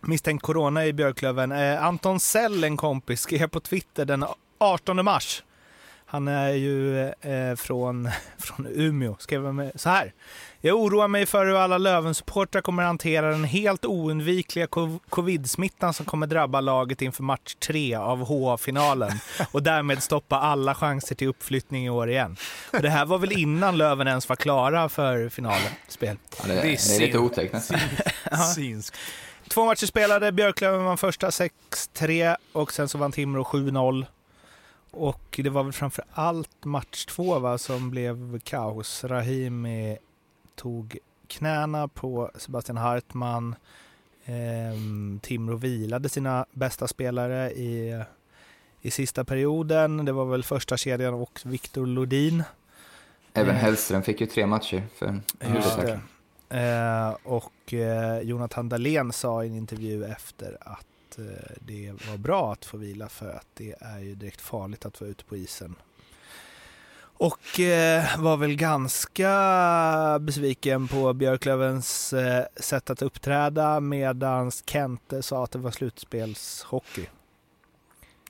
[0.00, 1.52] misstänkt corona i Björklöven.
[1.78, 4.24] Anton Sell, en kompis, skrev på Twitter den
[4.58, 5.42] 18 mars
[6.14, 9.16] han är ju eh, från, från Umeå.
[9.18, 10.12] Skrev med så här.
[10.60, 15.94] Jag oroar mig för hur alla Löven-supportrar kommer att hantera den helt oundvikliga co- covid-smittan
[15.94, 19.12] som kommer drabba laget inför match tre av HA-finalen
[19.52, 22.36] och därmed stoppa alla chanser till uppflyttning i år igen.
[22.72, 26.16] Och det här var väl innan Löven ens var klara för finalen spel.
[26.42, 27.78] Ja, det, Det är det är lite otäckt nästan.
[29.48, 30.32] Två matcher spelade.
[30.32, 34.06] Björklöven vann första 6-3 och sen så vann Timrå 7-0.
[34.96, 39.04] Och det var väl framför allt match två va, som blev kaos.
[39.04, 39.98] Rahimi
[40.54, 43.54] tog knäna på Sebastian Hartman.
[44.24, 48.02] Ehm, Timrå vilade sina bästa spelare i,
[48.80, 50.04] i sista perioden.
[50.04, 52.42] Det var väl första kedjan och Viktor Lodin.
[53.32, 53.62] Även Eh.
[53.62, 56.00] Hellström fick ju tre matcher för huvudsaken.
[56.48, 60.86] Eh, och eh, Jonathan Dahlén sa i en intervju efter att
[61.18, 65.00] eh, det var bra att få vila för att det är ju direkt farligt att
[65.00, 65.74] vara ute på isen.
[67.16, 69.28] Och eh, var väl ganska
[70.20, 77.06] besviken på Björklövens eh, sätt att uppträda medan Kente sa att det var slutspelshockey.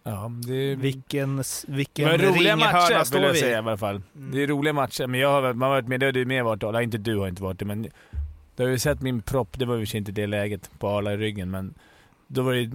[0.02, 4.02] Ja, det, Vilken, vilken det roliga matcher står vi säga i alla fall.
[4.16, 4.30] Mm.
[4.34, 6.44] Det är roliga matcher, men jag har, man har varit med, det har du med
[6.44, 6.82] varit Arla.
[6.82, 7.88] Inte du har inte varit det, men
[8.56, 11.16] du har ju sett min propp, det var ju inte det läget, på Arla i
[11.16, 11.74] ryggen, men
[12.26, 12.70] då var det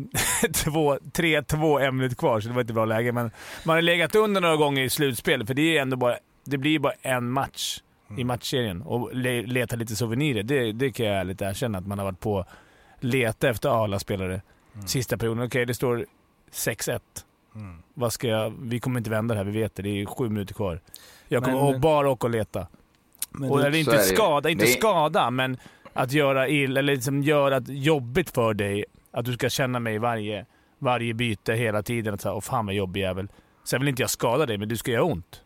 [0.54, 3.12] två- 3-2, en minut kvar, så det var inte bra läge.
[3.12, 3.32] Men
[3.66, 6.72] man har legat under några gånger i slutspel, för det är ändå bara, det blir
[6.72, 7.80] ju bara en match
[8.18, 8.82] i matchserien.
[8.82, 12.20] Och le, leta lite souvenirer, det, det kan jag ärligt erkänna att man har varit
[12.20, 12.46] på
[13.00, 14.42] leta efter Arla-spelare.
[14.88, 16.06] Sista perioden, okej det står
[16.54, 17.00] 6-1.
[17.56, 17.78] Mm.
[17.94, 19.84] Vad ska jag, vi kommer inte vända det här, vi vet det.
[19.84, 20.80] Det är sju minuter kvar.
[21.28, 22.68] Jag kommer Men- bara åka och leta.
[23.30, 24.16] Men och, eller inte är det ju.
[24.16, 25.58] skada, inte skada, men
[25.94, 28.86] att göra illa, eller liksom göra jobbigt för dig.
[29.12, 30.46] Att du ska känna mig varje,
[30.80, 32.14] varje byte hela tiden.
[32.14, 33.28] Att säga, åh fan vad jobbig jävel.
[33.64, 35.42] Sen vill inte jag skada dig, men du ska göra ont.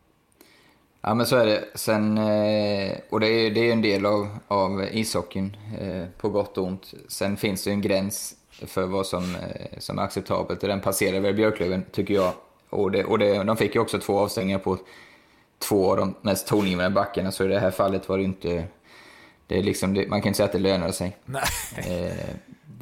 [1.01, 1.63] Ja men så är det.
[1.75, 6.57] Sen, eh, och det är, det är en del av, av ishockeyn, eh, på gott
[6.57, 6.93] och ont.
[7.07, 10.81] Sen finns det ju en gräns för vad som, eh, som är acceptabelt och den
[10.81, 12.33] passerar väl Björklöven, tycker jag.
[12.69, 14.77] Och, det, och det, de fick ju också två avstängningar på
[15.59, 18.65] två av de mest tongivande backarna, så i det här fallet var det inte...
[19.47, 21.17] Det är liksom, man kan inte säga att det lönade sig.
[21.25, 21.43] Nej.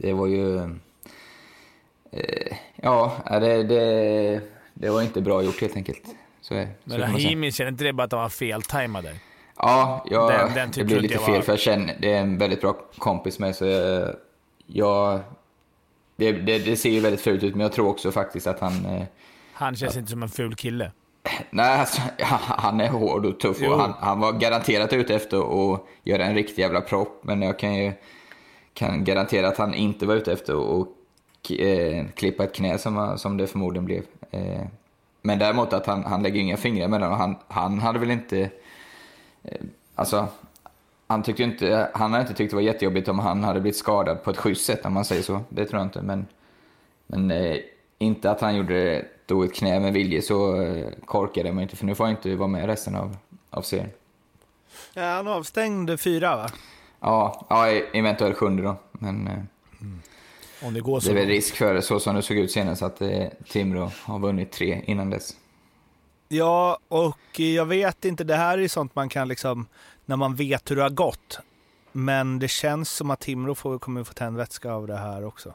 [0.02, 0.58] Det var ju...
[2.12, 4.42] Eh, ja, det, det,
[4.74, 6.02] det var inte bra gjort helt enkelt.
[6.42, 7.08] Så, så Men säga.
[7.08, 9.16] Rahimi, känner inte det bara att han var feltajmad där?
[9.58, 12.14] Ja, jag, Den- den tycker det blir inte lite fel var- för jag känner, det
[12.14, 14.16] är en väldigt bra kompis med så jag,
[14.68, 15.20] jag
[16.16, 18.86] det, det, det ser ju väldigt fult ut men jag tror också faktiskt att han,
[18.86, 19.04] eh,
[19.54, 20.92] Han känns inte som en ful kille.
[21.50, 22.02] nej alltså,
[22.48, 23.72] han är hård och tuff Jo.
[23.72, 27.60] och han, han var garanterat ute efter att göra en riktig jävla propp men jag
[27.60, 27.94] kan ju
[28.74, 30.88] kan garantera att han inte var ute efter att
[31.60, 34.04] eh, klippa ett knä som, som det förmodligen blev.
[34.32, 34.62] Eh,
[35.22, 38.50] men däremot att han, han lägger inga fingrar mellan och han, han hade väl inte
[39.44, 39.62] eh,
[39.96, 40.28] Alltså,
[41.08, 44.24] han, tyckte inte, han hade inte tyckt det var jättejobbigt om han hade blivit skadad
[44.24, 45.42] på ett schysst sätt om man säger så.
[45.50, 46.02] Det tror jag inte.
[46.02, 46.28] Men,
[47.08, 47.58] men eh,
[47.98, 51.86] inte att han gjorde då ett knä med vilje så eh, korkade man inte för
[51.86, 53.18] nu får han inte vara med resten av,
[53.50, 53.90] av serien.
[54.94, 56.50] Ja, han avstängde fyra va?
[57.02, 58.76] Ja, ja eventuellt sjunde då.
[58.92, 61.12] Men eh, Om det går det så.
[61.12, 64.20] är väl risk för det så som det såg ut senast att eh, Timrå har
[64.20, 65.34] vunnit tre innan dess.
[66.28, 69.68] Ja, och jag vet inte, det här är ju sånt man kan liksom,
[70.06, 71.40] när man vet hur det har gått.
[71.92, 75.54] Men det känns som att Timrå får, kommer få tändvätska av det här också.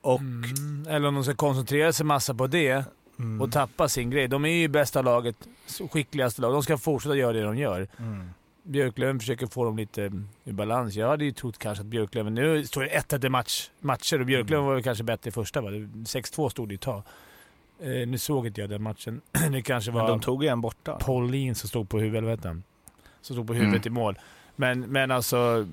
[0.00, 0.86] Och, Mm.
[0.88, 2.84] Eller om de ska koncentrera sig massa på det
[3.18, 4.28] mm, och tappa sin grej.
[4.28, 5.36] De är ju bästa laget,
[5.92, 6.54] skickligaste laget.
[6.54, 7.88] De ska fortsätta göra det de gör.
[7.98, 8.30] mm.
[8.62, 10.10] Björklöven försöker få dem lite
[10.44, 10.94] i balans.
[10.94, 12.34] Jag hade ju trott kanske att Björklöven...
[12.34, 15.60] Nu står det 1-1 i match, matcher och Björklöven var väl kanske bättre i första
[15.60, 15.70] va?
[15.70, 17.02] Det- 6-2 stod det ett tag.
[17.80, 19.20] Eh, nu såg inte jag den matchen.
[19.52, 20.98] det kanske Men var de tog ju en borta.
[21.00, 22.40] Paulin som stod på huvudet?
[23.20, 24.18] Som stod på huvudet i mål.
[24.56, 25.66] Men, men alltså...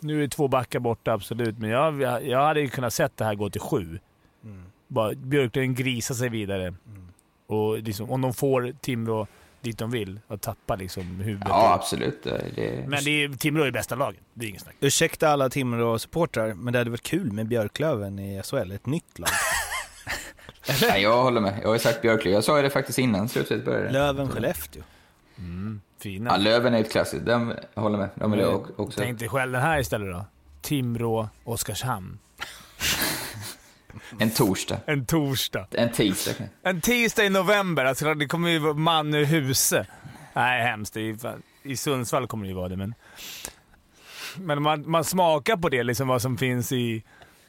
[0.00, 1.58] Nu är två backar borta, absolut.
[1.58, 3.98] Men jag, jag, jag hade ju kunnat sett det här gå till sju.
[4.44, 4.62] Mm.
[4.86, 6.66] Bara Björklöven grisar sig vidare.
[6.66, 7.08] Mm.
[7.46, 9.26] Och liksom, om de får Timrå
[9.68, 11.48] dit de vill, att tappa liksom huvudet.
[11.48, 12.22] Ja, absolut.
[12.22, 14.20] Det, Men det är, Timrå är bästa laget.
[14.34, 14.74] Det är inget snack.
[14.80, 19.28] Ursäkta alla Timrå-supportrar, men det hade varit kul med Björklöven i SHL, ett nytt lag.
[20.82, 21.58] nej, jag håller med.
[21.62, 22.34] Jag har sagt Björklöven.
[22.34, 23.90] Jag sa det faktiskt innan slutet började.
[23.90, 24.82] Löven-Skellefteå.
[25.38, 26.30] Mm, fina.
[26.30, 27.26] Ja, Löven är ett klassiskt.
[27.26, 28.08] Den, jag håller med.
[28.14, 29.00] De vill jag också.
[29.00, 30.24] Tänk dig själv den här istället då.
[30.62, 32.18] Timrå, Oskarshamn.
[34.18, 34.78] En torsdag.
[34.86, 35.66] En torsdag.
[35.70, 36.32] En tisdag.
[36.62, 37.84] En tisdag i november.
[37.84, 39.86] Alltså det kommer ju vara man ur huse.
[40.32, 40.96] Nej, hemskt.
[41.62, 42.94] I Sundsvall kommer det ju vara det, men...
[44.36, 47.02] Men man, man smakar på det, liksom vad som finns i...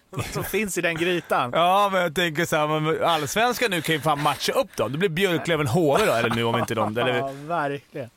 [0.10, 1.52] Vad som finns i den grytan.
[1.56, 4.92] Ja, men jag tänker så här, allsvenskan nu kan ju fan matcha upp dem.
[4.92, 6.98] Det blir Björklöven HV då, eller nu om inte de...
[6.98, 8.10] Eller, Ja, verkligen.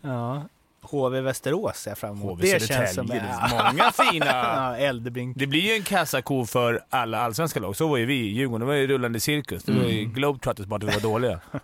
[0.00, 0.48] Ja.
[0.90, 2.30] HV Västerås ser jag fram emot.
[2.30, 2.58] HV.
[2.58, 4.26] Det är många fina...
[4.26, 5.36] Ja, Eldebrink.
[5.38, 7.76] Det blir ju en kassako för alla allsvenska lag.
[7.76, 8.60] Så var ju vi i Djurgården.
[8.60, 9.64] Det var ju rullande cirkus.
[9.64, 10.12] Det var ju Mm.
[10.14, 11.40] Globetrotters bara att vi var dåliga.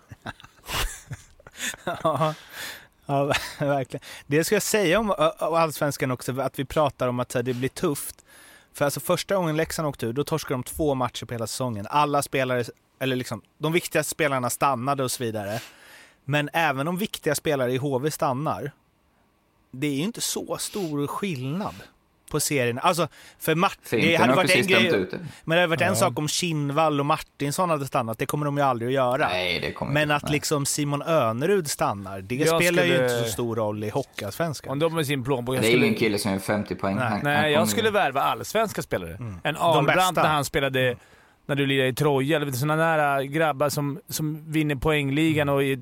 [1.85, 2.33] Ja,
[3.05, 3.25] ja,
[3.59, 4.03] verkligen.
[4.27, 7.69] Det ska jag säga om allsvenskan också, att vi pratar om att här, det blir
[7.69, 8.25] tufft.
[8.73, 11.87] För alltså första gången Leksand åkte ur, då torskade de två matcher på hela säsongen.
[11.89, 12.63] Alla spelare,
[12.99, 15.61] eller liksom, de viktigaste spelarna stannade och så vidare.
[16.25, 18.71] Men även de viktiga spelare i HV stannar.
[19.71, 21.73] Det är ju inte så stor skillnad
[22.31, 22.79] på serien.
[22.79, 23.07] Alltså,
[23.39, 25.11] för Martin, det hade har varit en grej, ut
[25.43, 25.95] men det hade varit en Ja.
[25.95, 29.27] sak om Kinnvall och Martinsson hade stannat, det kommer de ju aldrig att göra.
[29.27, 30.15] Nej, det kommer Men inte.
[30.15, 30.31] att Nej.
[30.31, 34.71] liksom Simon Önerud stannar, det Jag spelar ju skulle- inte så stor roll i Hockeyallsvenskan.
[34.71, 35.55] Om de med sin plånbok...
[35.55, 36.95] jag Det är skulle- ingen kille som gör 50 poäng.
[36.95, 37.03] Nej.
[37.03, 39.15] Han- han Nej, jag kommer- skulle värva allsvenska spelare.
[39.15, 39.39] Mm.
[39.43, 40.95] En De Ahlbrandt när han spelade,
[41.45, 42.37] när du lirade i Troja.
[42.37, 45.63] Eller sådana där grabbar som, som vinner poängligan och...
[45.63, 45.79] i-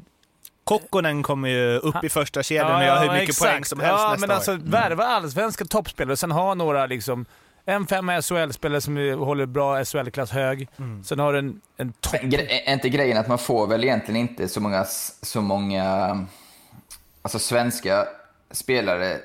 [0.69, 3.51] Kokkonen kommer ju upp i första kedjan och Ja, gör hur mycket exakt.
[3.51, 4.55] poäng som helst ja, nästa men alltså, år.
[4.55, 4.69] Mm.
[4.69, 7.25] Värva allsvenska toppspelare och sen ha några liksom...
[7.65, 10.67] En femma SHL-spelare som håller bra SHL-klass hög.
[10.77, 11.03] Mm.
[11.03, 12.15] Sen har du en, en topp...
[12.23, 14.85] Är inte grejen att man får väl egentligen inte så många,
[15.21, 16.27] så många
[17.21, 18.07] alltså svenska
[18.51, 19.17] spelare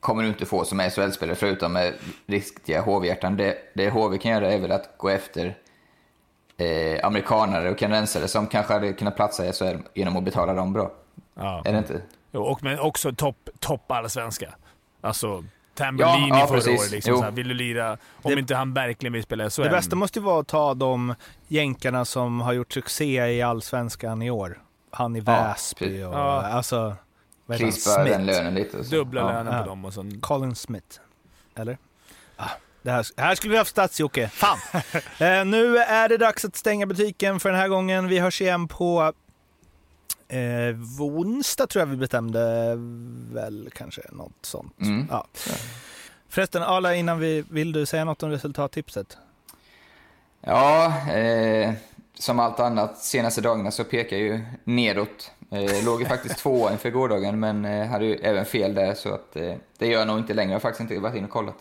[0.00, 1.94] kommer du inte få som SHL-spelare förutom med
[2.26, 3.36] riktiga HV-hjärtan.
[3.36, 5.56] Det, det HV kan göra är väl att gå efter
[6.56, 10.72] eh, amerikanare och kanadensare som kanske hade kunnat platsa i SHL genom att betala dem
[10.72, 10.90] bra.
[11.34, 11.62] Ja.
[11.64, 12.00] Är det inte?
[12.32, 14.54] Jo, och, men också topp top allsvenska.
[15.00, 15.44] Alltså,
[15.74, 16.90] Tambellini Ja, ja, förra året.
[16.90, 17.90] Liksom, vill du lira,
[18.22, 19.62] om Det- inte han verkligen vill spela SHL.
[19.62, 21.14] Det bästa måste ju vara att ta de
[21.48, 24.58] jänkarna som har gjort succé i allsvenskan i år.
[24.90, 26.04] Han i Ja, Väsby precis.
[26.06, 26.42] och Ja.
[26.42, 26.96] alltså...
[27.58, 28.26] Krispa den Smith.
[28.26, 28.78] lönen lite.
[28.78, 28.94] Och så.
[28.94, 29.26] Dubbla ja.
[29.28, 29.62] lönen Ja.
[29.62, 30.20] på dem och sen...
[30.20, 30.98] Colin Smith.
[31.56, 31.78] Eller?
[32.36, 32.48] Ah,
[32.84, 34.28] det här, här skulle vi haft stats-Jocke.
[34.28, 34.58] Fan!
[35.18, 38.08] eh, nu är det dags att stänga butiken för den här gången.
[38.08, 39.12] Vi hörs igen på
[40.28, 42.74] eh, onsdag tror jag vi bestämde
[43.32, 44.80] väl kanske något sånt.
[44.80, 45.06] Mm.
[45.10, 45.26] Ja.
[46.28, 49.16] Förresten, Arla, innan vi, vill du säga något om resultattipset?
[50.40, 51.72] Ja, eh,
[52.18, 55.30] som allt annat senaste dagarna så pekar ju nedåt.
[55.50, 59.14] Eh, låg ju faktiskt tvåa inför gårdagen men eh, hade ju även fel där så
[59.14, 60.50] att eh, det gör jag nog inte längre.
[60.50, 61.56] Jag har faktiskt inte varit inne och kollat.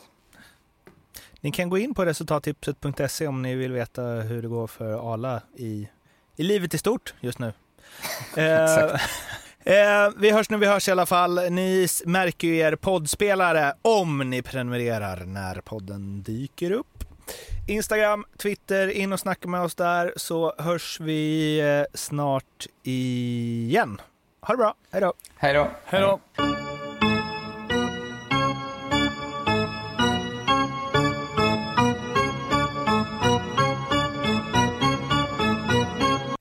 [1.43, 5.41] Ni kan gå in på resultattipset.se om ni vill veta hur det går för Arla
[5.55, 5.89] i,
[6.35, 7.53] i livet i stort just nu.
[8.37, 8.83] eh,
[9.63, 11.51] eh, vi hörs när vi hörs i alla fall.
[11.51, 17.03] Ni märker ju er poddspelare om ni prenumererar när podden dyker upp.
[17.67, 24.01] Instagram, Twitter, in och snacka med oss där så hörs vi eh, snart igen.
[24.41, 25.13] Ha det bra, hej då!
[25.35, 25.67] Hej då!
[25.85, 26.19] Hej då!